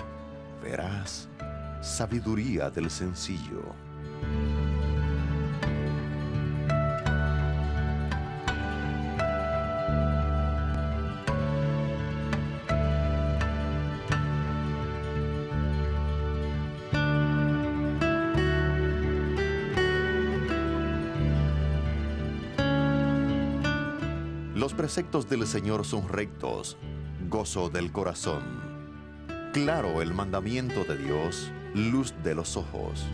[0.63, 1.29] Verás
[1.81, 3.75] sabiduría del sencillo.
[24.55, 26.77] Los preceptos del Señor son rectos,
[27.37, 28.41] del corazón.
[29.53, 33.05] Claro el mandamiento de Dios, luz de los ojos.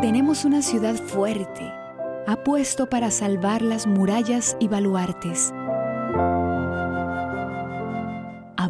[0.00, 1.72] Tenemos una ciudad fuerte
[2.26, 5.52] ha puesto para salvar las murallas y baluartes.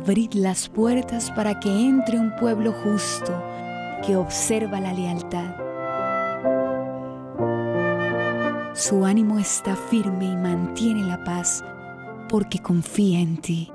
[0.05, 3.41] Abrid las puertas para que entre un pueblo justo
[4.05, 5.55] que observa la lealtad.
[8.75, 11.65] Su ánimo está firme y mantiene la paz
[12.29, 13.71] porque confía en ti.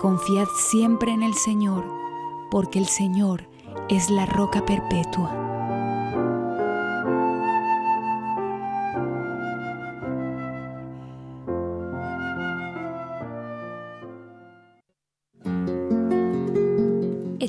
[0.00, 1.84] Confiad siempre en el Señor,
[2.48, 3.48] porque el Señor
[3.88, 5.39] es la roca perpetua.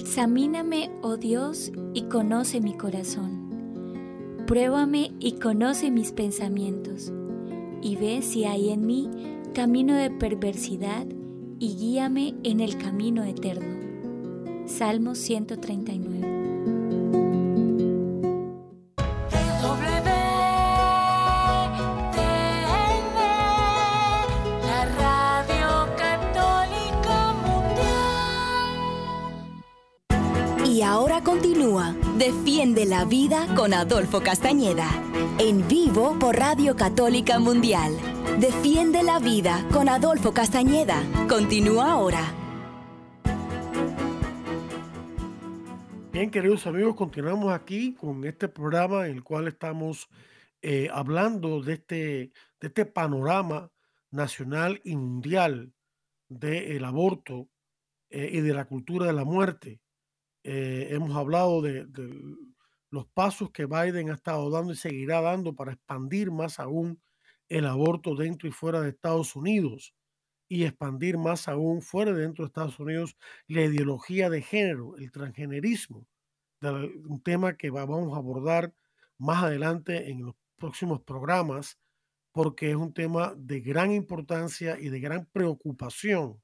[0.01, 4.41] Examíname, oh Dios, y conoce mi corazón.
[4.47, 7.13] Pruébame y conoce mis pensamientos,
[7.83, 9.11] y ve si hay en mí
[9.53, 11.05] camino de perversidad,
[11.59, 13.77] y guíame en el camino eterno.
[14.65, 16.30] Salmo 139.
[32.71, 34.89] Defiende la vida con Adolfo Castañeda.
[35.39, 37.97] En vivo por Radio Católica Mundial.
[38.39, 41.03] Defiende la vida con Adolfo Castañeda.
[41.27, 42.34] Continúa ahora.
[46.13, 50.07] Bien, queridos amigos, continuamos aquí con este programa en el cual estamos
[50.62, 51.95] eh, hablando de este,
[52.62, 53.69] de este panorama
[54.12, 55.73] nacional y mundial
[56.29, 57.49] del aborto
[58.10, 59.81] eh, y de la cultura de la muerte.
[60.43, 61.86] Eh, hemos hablado de,
[62.91, 67.01] los pasos que Biden ha estado dando y seguirá dando para expandir más aún
[67.49, 69.95] el aborto dentro y fuera de Estados Unidos
[70.49, 73.15] y expandir más aún fuera de dentro de Estados Unidos
[73.47, 76.06] la ideología de género, el transgenerismo,
[76.62, 78.73] un tema que vamos a abordar
[79.17, 81.80] más adelante en los próximos programas,
[82.34, 86.41] porque es un tema de gran importancia y de gran preocupación,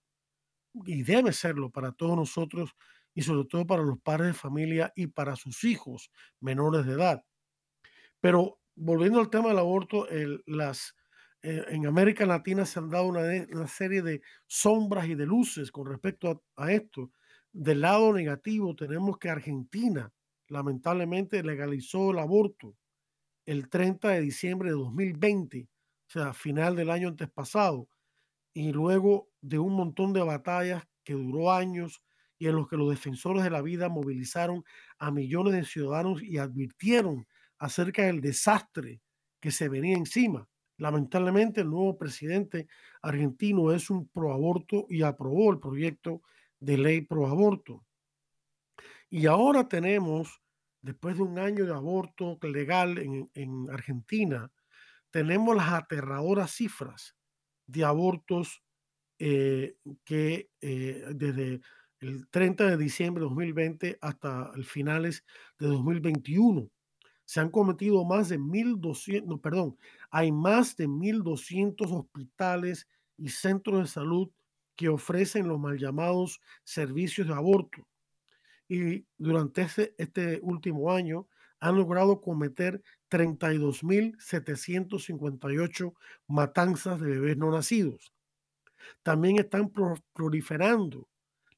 [0.85, 2.75] y debe serlo para todos nosotros
[3.17, 7.25] y sobre todo para los padres de familia y para sus hijos menores de edad.
[8.21, 10.07] Pero volviendo al tema del aborto,
[10.45, 10.93] las,
[11.41, 15.87] eh, en América Latina se han dado una, serie de sombras y de luces con
[15.87, 17.09] respecto a, esto.
[17.51, 20.13] Del lado negativo tenemos que Argentina
[20.47, 22.75] lamentablemente legalizó el aborto
[23.47, 27.89] el 30 de diciembre de 2020, o sea, final del año antes pasado,
[28.53, 32.03] y luego de un montón de batallas que duró años,
[32.39, 34.63] y en los que los defensores de la vida movilizaron
[34.99, 39.01] a millones de ciudadanos y advirtieron acerca del desastre
[39.39, 40.47] que se venía encima.
[40.77, 42.67] Lamentablemente, el nuevo presidente
[43.01, 46.21] argentino es un proaborto y aprobó el proyecto
[46.59, 47.83] de ley proaborto.
[49.09, 50.41] Y ahora tenemos,
[50.81, 52.97] después de un año de aborto legal
[53.33, 54.51] en, Argentina,
[55.09, 57.15] tenemos las aterradoras cifras
[57.65, 58.61] de abortos
[59.19, 61.61] eh, que eh, desde
[61.99, 65.23] el 30 de diciembre de 2020 hasta el finales
[65.59, 66.69] de 2021.
[67.25, 69.77] Se han cometido más de 1.200, no, perdón,
[70.09, 74.29] hay más de 1.200 hospitales y centros de salud
[74.75, 77.87] que ofrecen los mal llamados servicios de aborto.
[78.69, 81.27] Y durante este, este último año
[81.59, 85.93] han logrado cometer 32.758
[86.27, 88.13] matanzas de bebés no nacidos.
[89.03, 89.71] También están
[90.13, 91.07] proliferando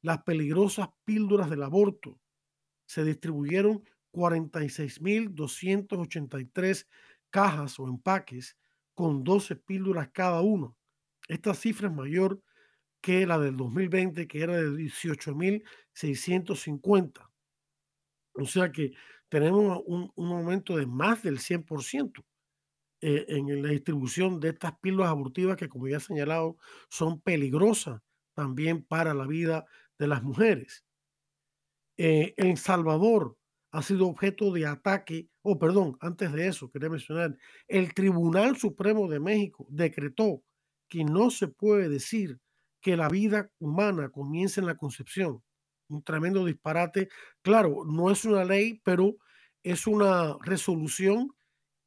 [0.01, 2.17] las peligrosas píldoras del aborto.
[2.85, 6.87] Se distribuyeron 46.283
[7.29, 8.57] cajas o empaques
[8.93, 10.75] con 12 píldoras cada uno.
[11.27, 12.41] Esta cifra es mayor
[13.01, 17.29] que la del 2020, que era de 18.650.
[18.33, 18.91] O sea que
[19.29, 22.25] tenemos un, aumento de más del 100%
[23.01, 26.57] eh, en la distribución de estas píldoras abortivas que, como ya he señalado,
[26.89, 28.01] son peligrosas
[28.33, 29.65] también para la vida
[29.99, 30.85] de las mujeres.
[31.97, 33.37] Eh, en Salvador
[33.71, 37.37] ha sido objeto de ataque, oh, perdón, antes de eso, quería mencionar,
[37.67, 40.43] el Tribunal Supremo de México decretó
[40.87, 42.39] que no se puede decir
[42.81, 45.43] que la vida humana comienza en la concepción.
[45.89, 47.09] Un tremendo disparate.
[47.41, 49.17] Claro, no es una ley, pero
[49.63, 51.31] es una resolución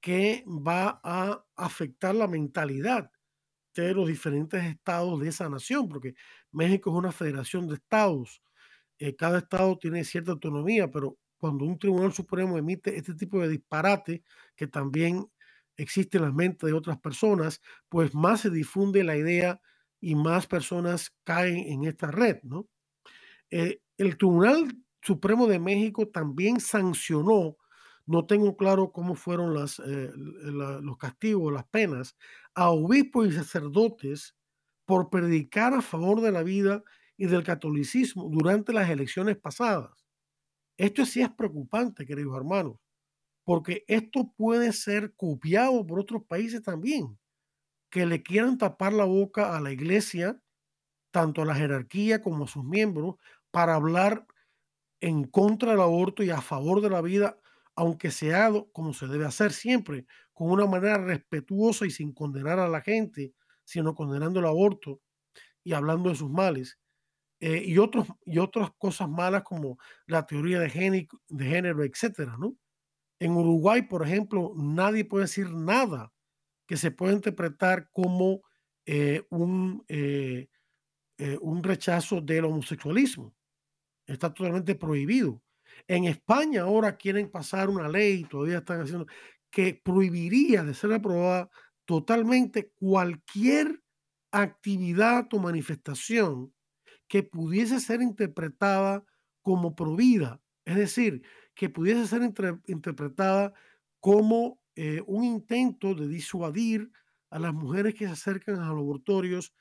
[0.01, 3.11] que va a afectar la mentalidad
[3.75, 6.15] de los diferentes estados de esa nación, porque
[6.53, 8.43] México es una federación de estados.
[8.99, 13.49] Eh, cada estado tiene cierta autonomía, pero cuando un tribunal supremo emite este tipo de
[13.49, 14.23] disparate,
[14.57, 15.27] que también
[15.77, 19.61] existe en la mente de otras personas, pues más se difunde la idea
[20.01, 22.69] y más personas caen en esta red, ¿no?
[23.51, 27.57] Eh, el Tribunal Supremo de México también sancionó,
[28.07, 32.17] no tengo claro cómo fueron las, eh, los castigos, las penas,
[32.55, 34.35] a obispos y sacerdotes
[34.93, 36.83] por predicar a favor de la vida
[37.17, 40.05] y del catolicismo durante las elecciones pasadas.
[40.77, 42.77] Esto sí es preocupante, queridos hermanos,
[43.43, 47.19] porque esto puede ser copiado por otros países también,
[47.91, 50.43] que le quieran tapar la boca a la iglesia,
[51.11, 53.15] tanto a la jerarquía como a sus miembros,
[53.51, 54.27] para hablar
[55.01, 57.39] en contra del aborto y a favor de la vida,
[57.77, 62.69] aunque sea como se debe hacer siempre, con una manera respetuosa y sin condenar a
[62.69, 63.33] la gente,
[63.73, 65.01] sino condenando el aborto
[65.65, 66.79] y hablando de sus males.
[67.41, 72.55] Eh, y, otros, y otras cosas malas como la teoría de género, etcétera, ¿no?
[73.19, 76.13] En Uruguay, por ejemplo, nadie puede decir nada
[76.69, 78.43] que se pueda interpretar como
[78.85, 80.49] eh, un, eh,
[81.41, 83.35] un rechazo del homosexualismo.
[84.07, 85.43] Está totalmente prohibido.
[85.89, 89.07] En España ahora quieren pasar una ley, todavía están haciendo,
[89.51, 91.51] que prohibiría de ser aprobada
[92.01, 93.83] totalmente cualquier
[94.31, 96.55] actividad o manifestación
[97.07, 99.05] que pudiese ser interpretada
[99.43, 101.23] como provida, es decir,
[101.55, 102.23] que pudiese ser
[102.67, 103.53] interpretada
[104.01, 106.91] como eh, un intento de disuadir
[107.29, 109.53] a las mujeres que se acercan a los laboratorios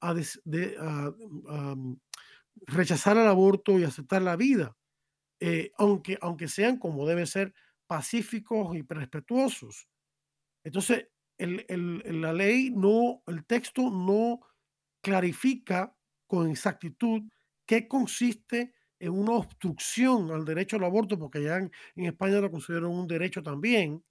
[0.00, 1.94] a, mm,
[2.66, 4.76] rechazar el aborto y aceptar la vida,
[5.40, 7.52] eh, aunque, aunque sean como debe ser
[7.88, 9.88] pacíficos y respetuosos.
[10.64, 11.08] Entonces,
[11.40, 14.40] la ley no, el texto no
[15.02, 17.22] clarifica con exactitud
[17.66, 22.90] qué consiste en una obstrucción al derecho al aborto, porque ya en, España lo consideran
[22.90, 24.04] un derecho también,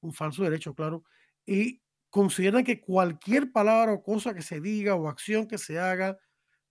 [0.00, 1.04] un falso derecho, claro,
[1.44, 6.18] y consideran que cualquier palabra o cosa que se diga o acción que se haga,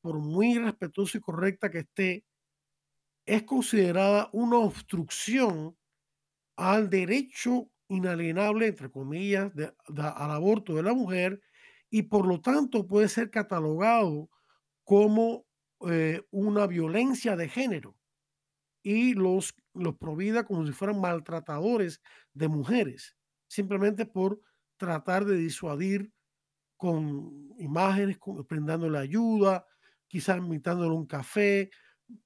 [0.02, 2.26] por muy respetuosa y correcta que esté,
[3.26, 5.78] es considerada una obstrucción
[6.56, 9.52] al derecho inalienable, entre comillas,
[9.98, 11.42] al aborto de la mujer
[11.90, 14.30] y por lo tanto puede ser catalogado
[14.84, 15.46] como
[15.90, 17.96] eh, una violencia de género
[18.84, 22.02] y los, los provida como si fueran maltratadores
[22.34, 23.16] de mujeres,
[23.48, 24.42] simplemente por
[24.78, 26.14] tratar de disuadir
[26.78, 29.66] con imágenes, con, brindándole ayuda,
[30.08, 31.70] quizás invitándole un café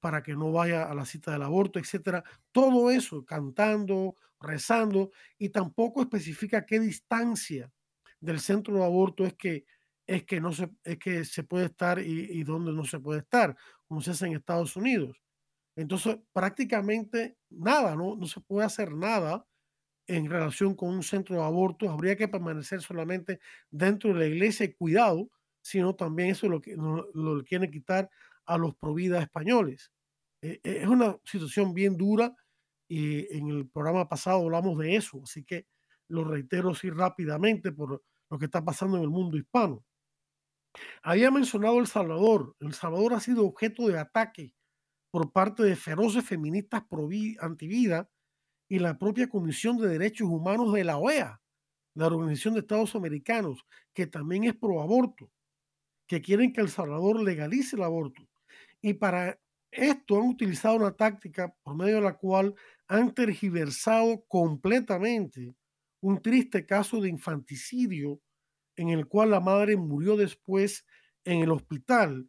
[0.00, 2.24] para que no vaya a la cita del aborto, etcétera.
[2.52, 7.72] Todo eso, cantando, rezando, y tampoco especifica qué distancia
[8.20, 9.64] del centro de aborto es que
[10.06, 13.20] es que no se, es que se puede estar y, y dónde no se puede
[13.20, 13.56] estar,
[13.88, 15.16] como se hace en Estados Unidos.
[15.76, 18.16] Entonces, prácticamente nada, ¿no?
[18.16, 19.46] No se puede hacer nada
[20.06, 21.90] en relación con un centro de aborto.
[21.90, 23.40] Habría que permanecer solamente
[23.70, 25.30] dentro de la iglesia y cuidado,
[25.62, 28.10] sino también eso lo que lo, lo quieren quitar
[28.46, 29.90] a los providas españoles.
[30.42, 32.34] Eh, eh, es una situación bien dura
[32.88, 35.66] y en el programa pasado hablamos de eso, así que
[36.08, 39.84] lo reitero así rápidamente por lo que está pasando en el mundo hispano.
[41.02, 42.56] Había mencionado El Salvador.
[42.60, 44.54] El Salvador ha sido objeto de ataque
[45.10, 46.82] por parte de feroces feministas
[47.40, 48.10] antivida
[48.68, 51.40] y la propia Comisión de Derechos Humanos de la OEA,
[51.94, 55.30] la Organización de Estados Americanos, que también es pro aborto,
[56.08, 58.26] que quieren que El Salvador legalice el aborto.
[58.82, 59.38] Y para
[59.70, 62.54] esto han utilizado una táctica por medio de la cual
[62.88, 65.54] han tergiversado completamente
[66.00, 68.20] un triste caso de infanticidio
[68.76, 70.84] en el cual la madre murió después
[71.24, 72.28] en el hospital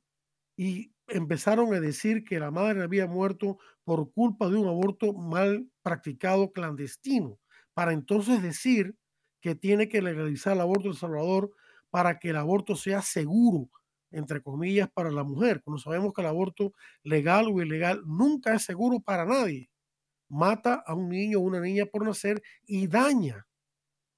[0.57, 5.69] y empezaron a decir que la madre había muerto por culpa de un aborto mal
[5.83, 7.39] practicado clandestino,
[7.73, 8.95] para entonces decir
[9.41, 11.51] que tiene que legalizar el aborto en Salvador
[11.89, 13.69] para que el aborto sea seguro,
[14.11, 15.61] entre comillas, para la mujer.
[15.63, 19.69] Cuando sabemos que el aborto legal o ilegal nunca es seguro para nadie.
[20.29, 23.45] Mata a un niño o una niña por nacer y daña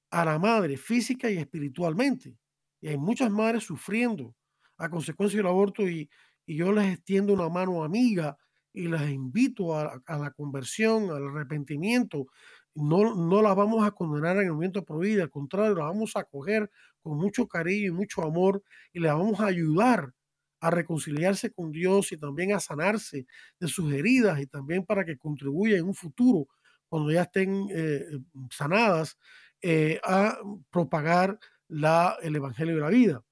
[0.10, 2.38] a la madre física y espiritualmente.
[2.80, 4.36] Y hay muchas madres sufriendo
[4.78, 6.10] a consecuencia del aborto y,
[6.49, 8.38] yo les extiendo una mano amiga
[8.72, 12.28] y las invito a, la conversión, al arrepentimiento.
[12.74, 16.16] No, no las vamos a condenar en el momento de vida, al contrario, las vamos
[16.16, 20.14] a acoger con mucho cariño y mucho amor y les vamos a ayudar
[20.60, 23.26] a reconciliarse con Dios y también a sanarse
[23.60, 26.47] de sus heridas y también para que contribuya en un futuro,
[26.89, 28.05] cuando ya estén eh,
[28.51, 29.18] sanadas,
[29.62, 30.38] eh, a
[30.70, 33.24] propagar la, el Evangelio de la vida.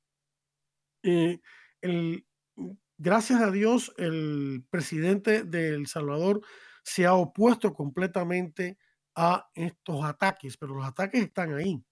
[1.04, 1.40] Eh,
[1.82, 2.26] el,
[2.98, 6.42] gracias a Dios, el presidente de El Salvador
[6.84, 8.78] se ha opuesto completamente
[9.16, 11.84] a estos ataques, pero los ataques están ahí.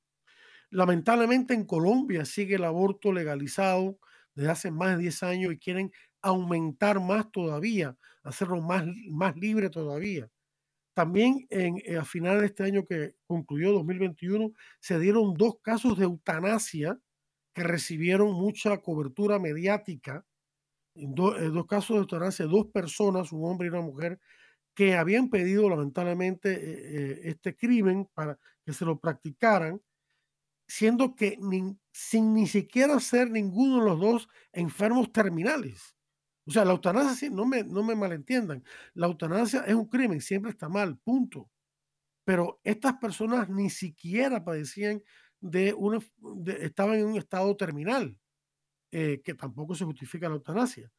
[0.70, 4.00] Lamentablemente en Colombia sigue el aborto legalizado
[4.36, 9.70] desde hace más de 10 años y quieren aumentar más todavía, hacerlo más, más libre
[9.70, 10.30] todavía.
[10.94, 15.98] También en, eh, a finales de este año que concluyó 2021 se dieron dos casos
[15.98, 17.00] de eutanasia
[17.54, 20.26] que recibieron mucha cobertura mediática.
[20.96, 24.20] Eh, dos casos de eutanasia, dos personas, un hombre y una mujer,
[24.76, 29.82] que habían pedido lamentablemente eh, este crimen para que se lo practicaran,
[30.68, 31.38] siendo que
[31.94, 35.96] sin ni siquiera ser ninguno de los dos enfermos terminales.
[36.46, 38.64] O sea, la eutanasia, no me, no me malentiendan,
[38.96, 41.50] la eutanasia es un crimen, siempre está mal, punto.
[42.26, 45.04] Pero estas personas ni siquiera padecían
[45.40, 46.00] de una,
[46.60, 48.18] estaban en un estado terminal,
[48.92, 50.92] eh, que tampoco se justifica la eutanasia.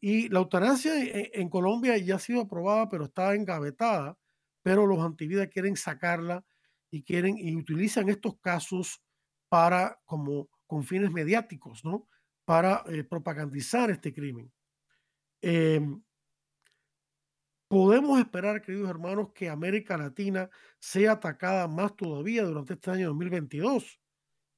[0.00, 4.18] Y la eutanasia en, en, Colombia ya ha sido aprobada, pero está engavetada,
[4.62, 6.44] pero los antividas quieren sacarla
[6.90, 9.02] y quieren y utilizan estos casos
[9.52, 12.08] para como con fines mediáticos, ¿no?
[12.46, 14.50] Para eh, propagandizar este crimen.
[15.42, 16.02] Em,
[17.68, 20.48] podemos esperar, queridos hermanos, que América Latina
[20.78, 24.00] sea atacada más todavía durante este año 2022,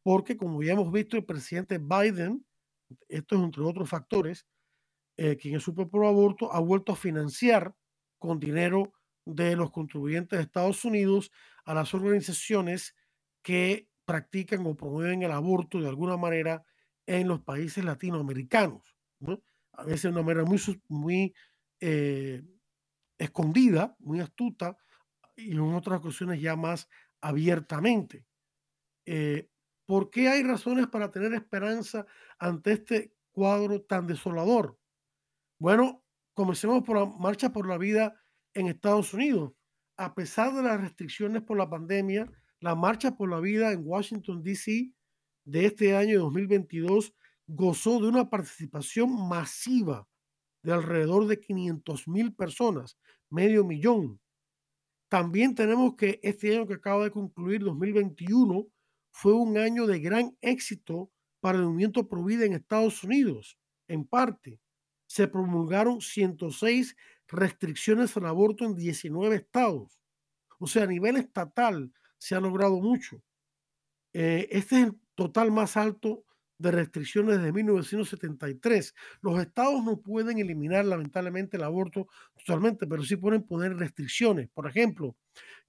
[0.05, 2.47] porque como ya hemos visto, el presidente Biden,
[3.09, 4.47] esto es entre otros factores,
[5.17, 7.75] eh, quien es super pro aborto, ha vuelto a financiar
[8.21, 8.93] con dinero
[9.25, 11.33] de los contribuyentes de Estados Unidos
[11.65, 12.95] a las organizaciones
[13.43, 16.65] que practican o promueven el aborto de alguna manera
[17.07, 18.97] en los países latinoamericanos.
[19.21, 19.43] ¿no?
[19.77, 21.35] a veces de una manera muy, muy
[21.81, 22.43] eh,
[23.19, 24.77] escondida, muy astuta,
[25.37, 26.89] y en otras ocasiones ya más
[27.21, 28.27] abiertamente.
[29.07, 29.51] Eh,
[29.87, 32.07] ¿Por qué hay razones para tener esperanza
[32.39, 34.79] ante este cuadro tan desolador?
[35.59, 38.21] Bueno, comencemos por la marcha por la vida
[38.55, 39.53] en Estados Unidos.
[39.97, 42.31] A pesar de las restricciones por la pandemia,
[42.65, 44.91] la marcha por la vida en Washington, D.C.
[45.45, 47.13] de este año 2022
[47.47, 50.09] gozó de una participación masiva
[50.63, 52.97] de alrededor de 500 mil personas,
[53.29, 54.19] medio millón.
[55.11, 58.67] También tenemos que este año que acaba de concluir, 2021,
[59.11, 63.59] fue un año de gran éxito para el movimiento Provida en Estados Unidos.
[63.89, 64.59] En parte,
[65.07, 66.97] se promulgaron 106
[67.29, 70.01] restricciones al aborto en 19 estados.
[70.59, 71.93] O sea, a nivel estatal
[72.25, 73.23] se ha logrado mucho.
[74.15, 76.25] Eh, este es el total más alto
[76.57, 78.95] de restricciones desde 1973.
[79.21, 84.49] Los estados no pueden eliminar lamentablemente el aborto totalmente, pero sí pueden poner restricciones.
[84.55, 85.17] Por ejemplo,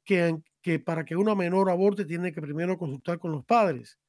[0.06, 4.00] que, que para que una menor aborte tiene que primero consultar con los padres.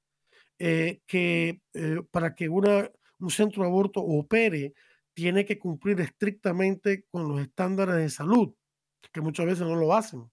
[0.60, 2.88] Eh, que eh, para que una,
[3.18, 4.72] un centro de aborto opere,
[5.14, 8.54] tiene que cumplir estrictamente con los estándares de salud,
[9.12, 10.30] que muchas veces no lo hacen.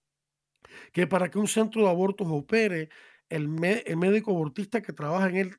[0.92, 2.88] Que para que un centro de abortos opere,
[3.28, 3.48] el,
[3.86, 5.56] el médico abortista que trabaja en él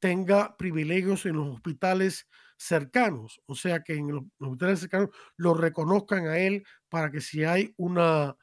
[0.00, 6.26] tenga privilegios en los hospitales cercanos, o sea que en los, hospitales cercanos lo reconozcan
[6.26, 8.36] a él para que si hay una,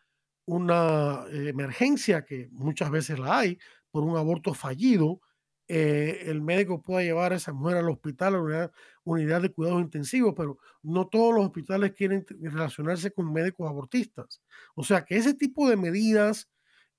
[0.46, 3.60] una emergencia, que muchas veces la hay,
[3.92, 5.22] por un aborto fallido,
[5.74, 8.72] eh, el médico pueda llevar a esa mujer al hospital, a una
[9.06, 14.42] unidad, de cuidados intensivos, pero no todos los hospitales quieren relacionarse con médicos abortistas.
[14.76, 16.50] O sea que ese tipo de medidas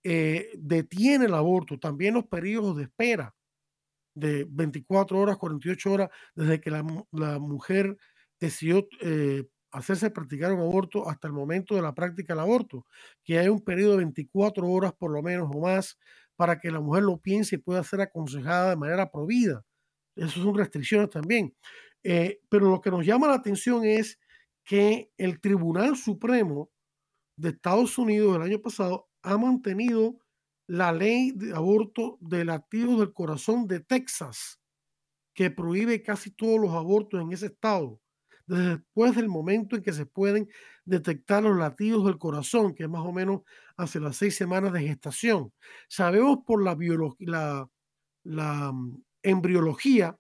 [0.05, 3.35] eh, detiene el aborto, también los periodos de espera
[4.15, 6.83] de 24 horas, 48 horas, desde que la,
[7.39, 7.99] mujer
[8.41, 12.87] decidió eh, hacerse practicar un aborto hasta el momento de la práctica del aborto,
[13.23, 15.99] que hay un periodo de 24 horas por lo menos o más
[16.37, 19.65] para que la mujer lo piense y pueda ser aconsejada de manera provida.
[20.17, 21.55] Esas son restricciones también.
[22.03, 24.19] Eh, pero lo que nos llama la atención es
[24.65, 26.71] que el Tribunal Supremo
[27.37, 30.19] de Estados Unidos el año pasado ha mantenido
[30.67, 34.61] la ley de aborto de latidos del corazón de Texas,
[35.35, 38.01] que prohíbe casi todos los abortos en ese estado,
[38.59, 40.49] después del momento en que se pueden
[40.85, 43.43] detectar los latidos del corazón, que es más o menos
[43.77, 45.53] hace las seis semanas de gestación.
[45.89, 46.77] Sabemos por la,
[47.19, 47.69] la,
[48.25, 50.19] la mm, embriología,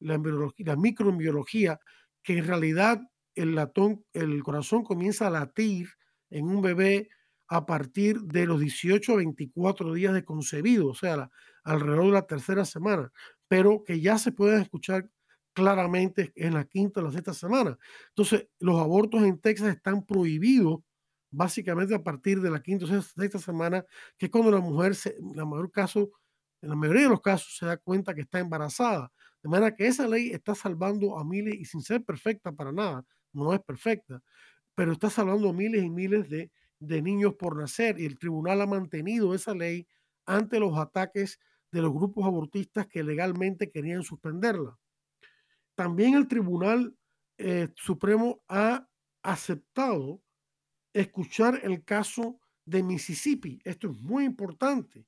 [0.00, 1.80] la, embriología, microembriología,
[2.22, 3.00] que en realidad
[3.34, 5.88] el corazón comienza a latir
[6.30, 7.08] en un bebé
[7.48, 11.30] a partir de los 18 a 24 días de concebido, o sea,
[11.64, 13.10] alrededor de la tercera semana,
[13.48, 15.08] pero que ya se pueden escuchar
[15.52, 17.78] claramente en la quinta o la sexta semana.
[18.08, 20.80] Entonces, los abortos en Texas están prohibidos
[21.30, 23.84] básicamente a partir de la quinta o sexta semana,
[24.18, 26.10] que es cuando la mujer, se, en la mayor caso,
[26.62, 29.12] en la mayoría de los casos, se da cuenta que está embarazada.
[29.42, 33.04] De manera que esa ley está salvando a miles y sin ser perfecta para nada,
[33.32, 34.22] no es perfecta,
[34.74, 38.60] pero está salvando a miles y miles de, de niños por nacer y el tribunal
[38.62, 39.86] ha mantenido esa ley
[40.26, 41.38] ante los ataques
[41.72, 44.79] de los grupos abortistas que legalmente querían suspenderla.
[45.80, 46.94] También el Tribunal
[47.38, 48.86] eh, Supremo ha
[49.22, 50.22] aceptado
[50.92, 53.62] escuchar el caso de Mississippi.
[53.64, 55.06] Esto es muy importante.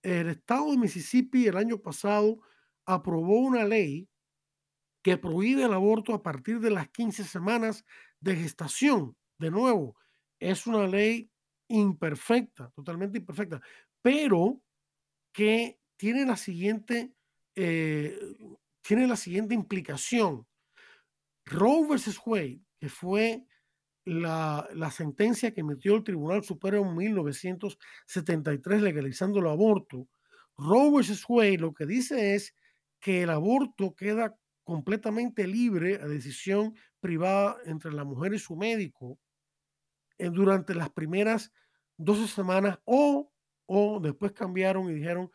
[0.00, 2.40] El estado de Mississippi el año pasado
[2.86, 4.08] aprobó una ley
[5.02, 7.84] que prohíbe el aborto a partir de las 15 semanas
[8.18, 9.14] de gestación.
[9.36, 9.94] De nuevo,
[10.40, 11.30] es una ley
[11.68, 13.60] imperfecta, totalmente imperfecta,
[14.00, 14.62] pero
[15.34, 17.12] que tiene la siguiente,
[17.56, 18.18] eh,
[18.84, 20.46] tiene la siguiente implicación.
[21.46, 23.44] Roe versus Wade, que fue
[24.04, 30.08] la, la, sentencia que emitió el Tribunal Supremo en 1973 legalizando el aborto,
[30.56, 32.54] Roe versus Wade lo que dice es
[33.00, 39.18] que el aborto queda completamente libre a decisión privada entre la mujer y su médico
[40.18, 41.52] en, durante las primeras
[41.96, 43.32] 12 semanas o,
[43.66, 45.30] o después cambiaron y dijeron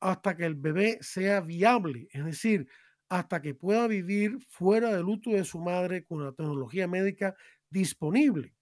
[0.00, 2.66] hasta que el bebé sea viable, es decir,
[3.10, 7.34] hasta que pueda vivir fuera del luto de su madre con la tecnología médica
[7.68, 8.54] disponible.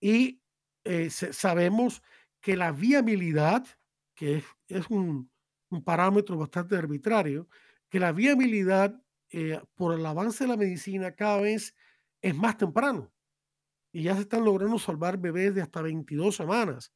[0.00, 0.42] Y
[0.84, 2.02] eh, sabemos
[2.40, 3.66] que la viabilidad,
[4.14, 5.30] que es, un,
[5.84, 7.48] parámetro bastante arbitrario,
[7.88, 9.00] que la viabilidad
[9.30, 11.74] eh, por el avance de la medicina cada vez
[12.20, 13.10] es más temprano.
[13.92, 16.92] Y ya se están logrando salvar bebés de hasta 22 semanas.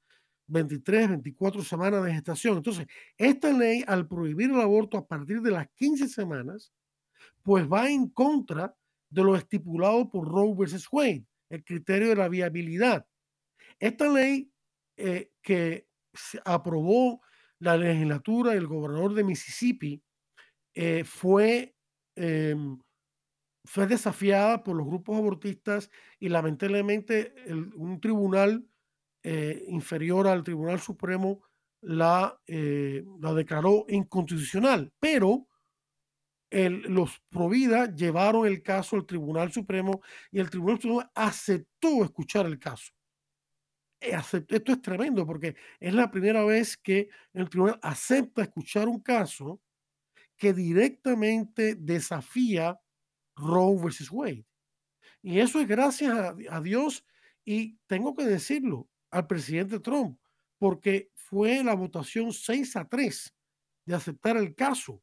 [0.47, 2.57] 23, 24 semanas de gestación.
[2.59, 2.87] Entonces,
[3.17, 6.73] esta ley, al prohibir el aborto a partir de las 15 semanas,
[7.43, 8.75] pues va en contra
[9.11, 13.07] de lo estipulado por Roe versus Wade, el criterio de la viabilidad.
[13.79, 14.51] Esta ley
[14.97, 15.89] eh, que
[16.45, 17.21] aprobó
[17.59, 20.03] la legislatura del gobernador de Mississippi
[20.75, 21.77] eh, fue,
[22.17, 22.79] em,
[23.65, 27.35] fue desafiada por los grupos abortistas y lamentablemente
[27.77, 28.67] un tribunal
[29.25, 31.43] eh, inferior al Tribunal Supremo
[31.81, 35.49] la, eh, la declaró inconstitucional, pero
[36.51, 42.61] los Provida llevaron el caso al Tribunal Supremo y el Tribunal Supremo aceptó escuchar el
[42.61, 42.93] caso.
[44.05, 44.17] Eh,
[44.49, 49.61] esto es tremendo porque es la primera vez que el tribunal acepta escuchar un caso
[50.37, 52.79] que directamente desafía
[53.35, 54.45] Roe versus Wade.
[55.23, 56.15] Y eso es gracias
[56.51, 57.07] a Dios
[57.45, 60.19] y tengo que decirlo, al presidente Trump,
[60.59, 63.35] porque fue la votación 6 a 3
[63.87, 65.01] de aceptar el caso,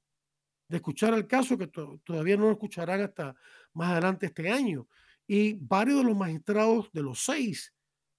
[0.68, 3.36] de escuchar el caso que todavía no lo escucharán hasta
[3.74, 4.88] más adelante este año.
[5.26, 7.74] Y varios de los magistrados de los seis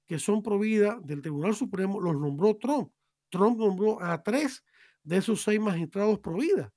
[0.07, 2.91] que son provida del Tribunal Supremo los nombró Trump.
[3.29, 4.65] Trump nombró a tres
[5.03, 6.73] de esos seis magistrados provida,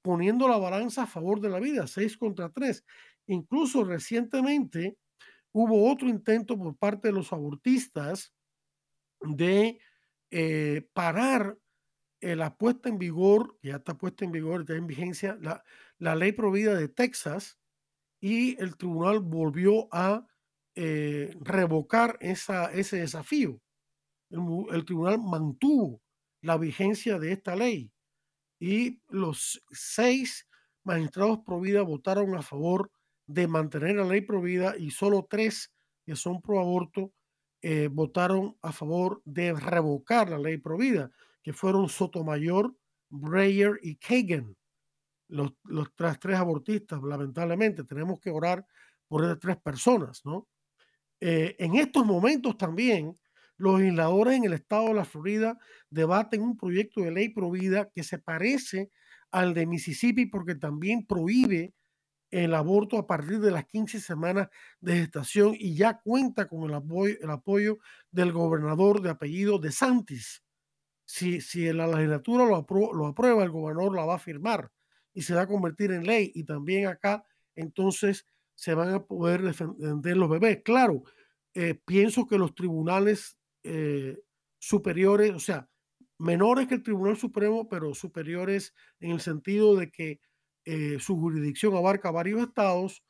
[0.00, 2.84] poniendo la balanza a favor de la vida, seis contra tres.
[3.26, 4.96] Incluso recientemente
[5.50, 8.33] hubo otro intento por parte de los abortistas
[9.24, 9.80] de
[10.30, 11.58] eh, parar
[12.20, 15.64] eh, la puesta en vigor, ya está puesta en vigor, ya en vigencia, la,
[15.98, 17.58] la ley provida de Texas
[18.20, 20.26] y el tribunal volvió a
[20.76, 23.60] eh, revocar esa, ese desafío.
[24.30, 26.02] El, tribunal mantuvo
[26.40, 27.92] la vigencia de esta ley
[28.58, 30.48] y los seis
[30.82, 32.90] magistrados provida votaron a favor
[33.26, 35.72] de mantener la ley provida y solo tres
[36.04, 37.12] que son pro aborto
[37.66, 41.10] eh, votaron a favor de revocar la ley provida,
[41.42, 42.76] que fueron Sotomayor,
[43.08, 44.54] Breyer y Kagan,
[45.28, 47.82] los, los tres, abortistas, lamentablemente.
[47.84, 48.66] Tenemos que orar
[49.08, 50.46] por esas tres personas, ¿no?
[51.20, 53.18] Eh, en estos momentos también,
[53.56, 55.58] los legisladores en el estado de la Florida
[55.88, 58.90] debaten un proyecto de ley provida que se parece
[59.30, 61.72] al de Mississippi porque también prohíbe
[62.34, 64.48] el aborto a partir de las 15 semanas
[64.80, 67.78] de gestación y ya cuenta con el apoyo, el apoyo
[68.10, 70.42] del gobernador de apellido de Santis.
[71.04, 74.72] Si, si la legislatura lo, lo aprueba, el gobernador la va a firmar
[75.12, 76.32] y se va a convertir en ley.
[76.34, 77.24] Y también acá,
[77.54, 78.26] entonces,
[78.56, 80.62] se van a poder defender los bebés.
[80.64, 81.04] Claro,
[81.54, 84.18] eh, pienso que los tribunales eh,
[84.58, 85.68] superiores, o sea,
[86.18, 90.20] menores que el Tribunal Supremo, pero superiores en el sentido de que
[90.64, 93.02] eh, su jurisdicción abarca varios estados,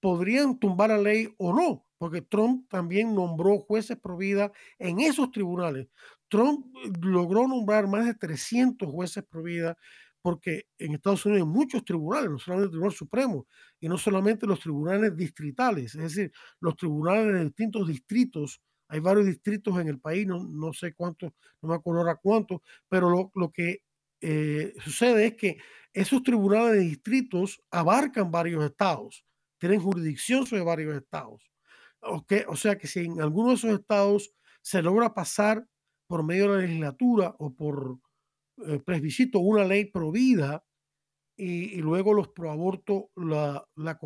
[0.00, 5.30] podrían tumbar la ley o no, porque Trump también nombró jueces pro vida en esos
[5.30, 5.88] tribunales.
[6.28, 9.76] Trump eh, logró nombrar más de 300 jueces pro vida
[10.22, 13.46] porque en Estados Unidos hay muchos tribunales, no solamente el Tribunal Supremo,
[13.80, 19.26] y no solamente los tribunales distritales, es decir, los tribunales de distintos distritos hay varios
[19.26, 21.30] distritos en el país, no, sé cuántos,
[21.62, 23.82] no me acuerdo ahora cuántos, pero lo que
[24.20, 25.58] eh, sucede es que
[25.92, 29.24] esos tribunales de distritos abarcan varios estados,
[29.58, 31.50] tienen jurisdicción sobre varios estados.
[32.00, 35.66] O sea que si en alguno de esos estados se logra pasar
[36.06, 37.98] por medio de la legislatura o por
[38.66, 38.82] eh,
[39.34, 40.64] una ley provida
[41.36, 43.98] y, luego los proabortos la, la,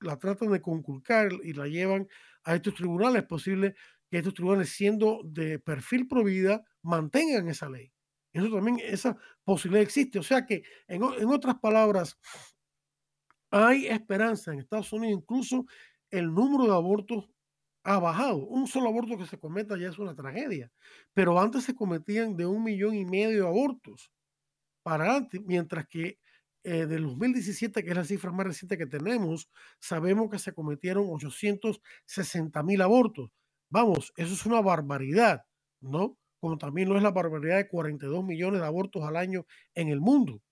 [0.00, 2.08] la tratan de conculcar y la llevan
[2.44, 3.74] a estos tribunales, es posible
[4.10, 7.92] que estos tribunales, siendo de perfil provida, mantengan esa ley.
[8.32, 10.18] Eso también, esa posibilidad existe.
[10.18, 12.18] O sea que, en, en otras palabras,
[13.50, 15.66] hay esperanza en Estados Unidos, incluso
[16.10, 17.28] el número de abortos
[17.84, 18.38] ha bajado.
[18.46, 20.70] Un solo aborto que se cometa ya es una tragedia,
[21.14, 24.12] pero antes se cometían de un millón y medio de abortos
[24.82, 26.18] para antes, mientras que
[26.64, 29.50] eh, del 2017, que es la cifra más reciente que tenemos,
[29.80, 33.30] sabemos que se cometieron 860 mil abortos.
[33.70, 35.44] Vamos, eso es una barbaridad,
[35.80, 36.18] ¿no?
[36.40, 40.00] Como también lo es la barbaridad de 42 millones de abortos al año en el
[40.00, 40.42] mundo.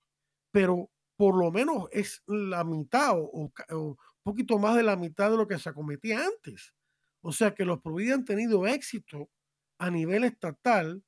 [0.52, 5.36] Pero por lo menos es la mitad o, un poquito más de la mitad de
[5.36, 6.74] lo que se cometía antes.
[7.22, 9.28] O sea que los Provida han tenido éxito
[9.78, 11.02] a nivel estatal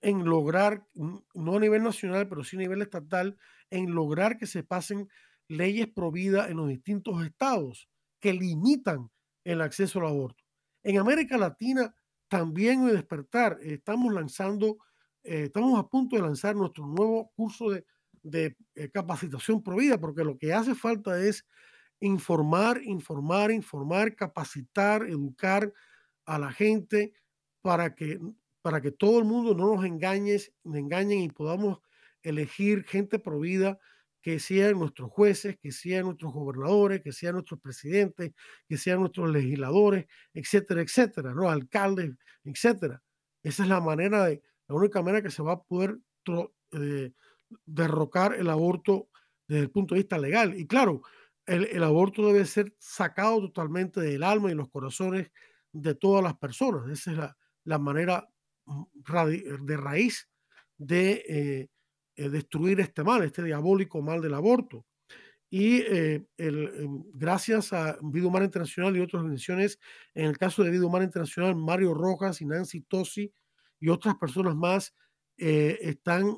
[0.00, 3.36] en lograr, no a nivel nacional, pero sí a nivel estatal,
[3.70, 5.08] en lograr que se pasen
[5.48, 7.88] leyes prohibidas en los distintos estados
[8.20, 9.10] que limitan
[9.44, 10.44] el acceso al aborto.
[10.82, 11.94] En América Latina
[12.32, 14.78] también despertar, estamos lanzando,
[15.22, 17.84] eh, estamos a punto de lanzar nuestro nuevo curso de,
[18.22, 21.46] de eh, capacitación provida, porque lo que hace falta es
[22.00, 25.74] informar, informar, informar, capacitar, educar
[26.24, 27.12] a la gente
[27.60, 28.18] para que,
[28.62, 31.80] para que todo el mundo no nos engañe, engañen y podamos
[32.22, 33.78] elegir gente provida
[34.22, 38.32] que sean nuestros jueces, que sean nuestros gobernadores, que sean nuestros presidentes,
[38.68, 41.50] que sean nuestros legisladores, etcétera, etcétera, ¿no?
[41.50, 42.12] Alcaldes,
[42.44, 43.02] etcétera.
[43.42, 45.98] Esa es la manera de, la única manera que se va a poder
[46.72, 47.12] eh,
[47.66, 49.08] derrocar el aborto
[49.48, 50.58] desde el punto de vista legal.
[50.58, 51.02] Y claro,
[51.46, 55.30] el, aborto debe ser sacado totalmente del alma y los corazones
[55.72, 56.88] de todas las personas.
[56.88, 57.18] Esa es
[57.64, 58.28] la, manera
[58.66, 58.84] mm,
[59.66, 60.28] de raíz
[60.78, 61.68] de eh,
[62.16, 64.84] eh, destruir este mal, este diabólico mal del aborto.
[65.50, 69.78] Y eh, em, gracias a Vida Humana Internacional y otras organizaciones,
[70.14, 73.32] en el caso de Vida Humana Internacional, Mario Rojas y Nancy Tosi
[73.80, 74.94] y otras personas más
[75.36, 76.36] están,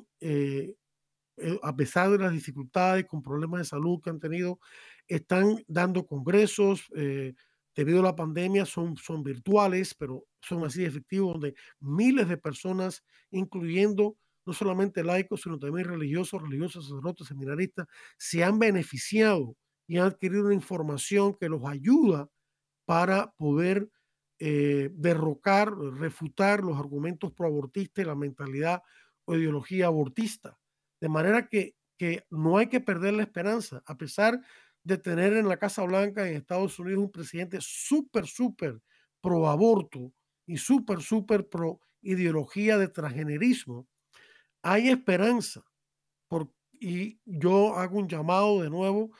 [1.61, 4.59] a pesar de las dificultades con problemas de salud que han tenido,
[5.07, 7.33] están dando congresos, eh,
[7.75, 13.03] debido a la pandemia son, son virtuales, pero son así efectivos, donde miles de personas,
[13.31, 17.87] incluyendo no solamente laicos, sino también religiosos, religiosos, sacerdotes, seminaristas,
[18.17, 19.55] se han beneficiado
[19.87, 22.29] y han adquirido una información que los ayuda
[22.85, 23.89] para poder
[24.39, 28.81] eh, derrocar, refutar los argumentos proabortistas y la mentalidad
[29.25, 30.57] o ideología abortista.
[31.01, 34.41] De manera que, que no hay que perder la esperanza, a pesar
[34.83, 38.81] de tener en la Casa Blanca en Estados Unidos un presidente súper, súper
[39.21, 40.13] pro aborto
[40.45, 43.87] y súper, súper pro ideología de transgenerismo,
[44.65, 45.63] hay esperanza.
[46.77, 49.11] Y yo hago un llamado de nuevo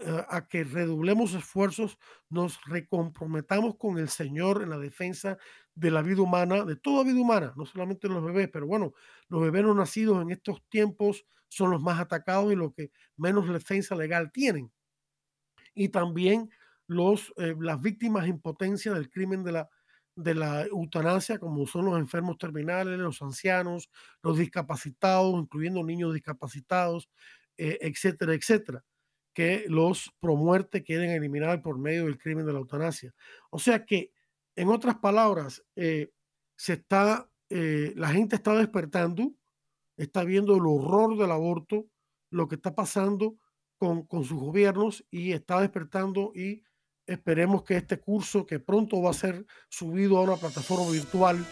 [0.00, 1.98] eh, a que redoblemos esfuerzos,
[2.30, 5.36] nos recomprometamos con el Señor en la defensa
[5.74, 8.94] de la vida humana, de toda vida humana, no solamente los bebés, pero bueno,
[9.28, 13.46] los bebés no nacidos en estos tiempos son los más atacados y los que menos
[13.52, 14.72] defensa legal tienen
[15.74, 16.48] y también
[16.86, 19.68] los, eh, las víctimas en potencia del crimen de la,
[20.14, 23.90] de la eutanasia, como son los enfermos terminales, los ancianos,
[24.22, 27.08] los discapacitados, incluyendo niños discapacitados,
[27.56, 28.84] eh, etcétera, etcétera,
[29.34, 33.14] que los promuerte quieren eliminar por medio del crimen de la eutanasia.
[33.50, 34.12] O sea que,
[34.56, 36.12] en otras palabras, eh,
[36.56, 39.32] se está, la gente está despertando,
[39.96, 41.86] está viendo el horror del aborto,
[42.30, 43.36] lo que está pasando
[43.78, 46.62] con, sus gobiernos y está despertando y
[47.12, 51.44] esperemos que este curso que pronto va a ser subido a una plataforma virtual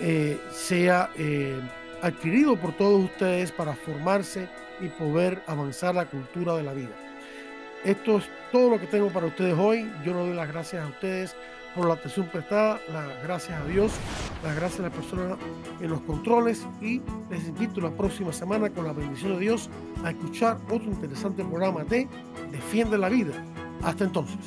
[0.00, 1.60] eh, sea eh,
[2.02, 4.48] adquirido por todos ustedes para formarse
[4.80, 6.94] y poder avanzar la cultura de la vida.
[7.84, 9.90] Esto es todo lo que tengo para ustedes hoy.
[10.04, 11.36] Yo le doy las gracias a ustedes
[11.74, 13.92] por la atención prestada, las gracias a Dios,
[14.42, 15.36] las gracias a la persona
[15.80, 19.68] en los controles y les invito la próxima semana con la bendición de Dios
[20.04, 22.08] a escuchar otro interesante programa de
[22.52, 23.32] Defiende la Vida.
[23.84, 24.38] Hasta entonces.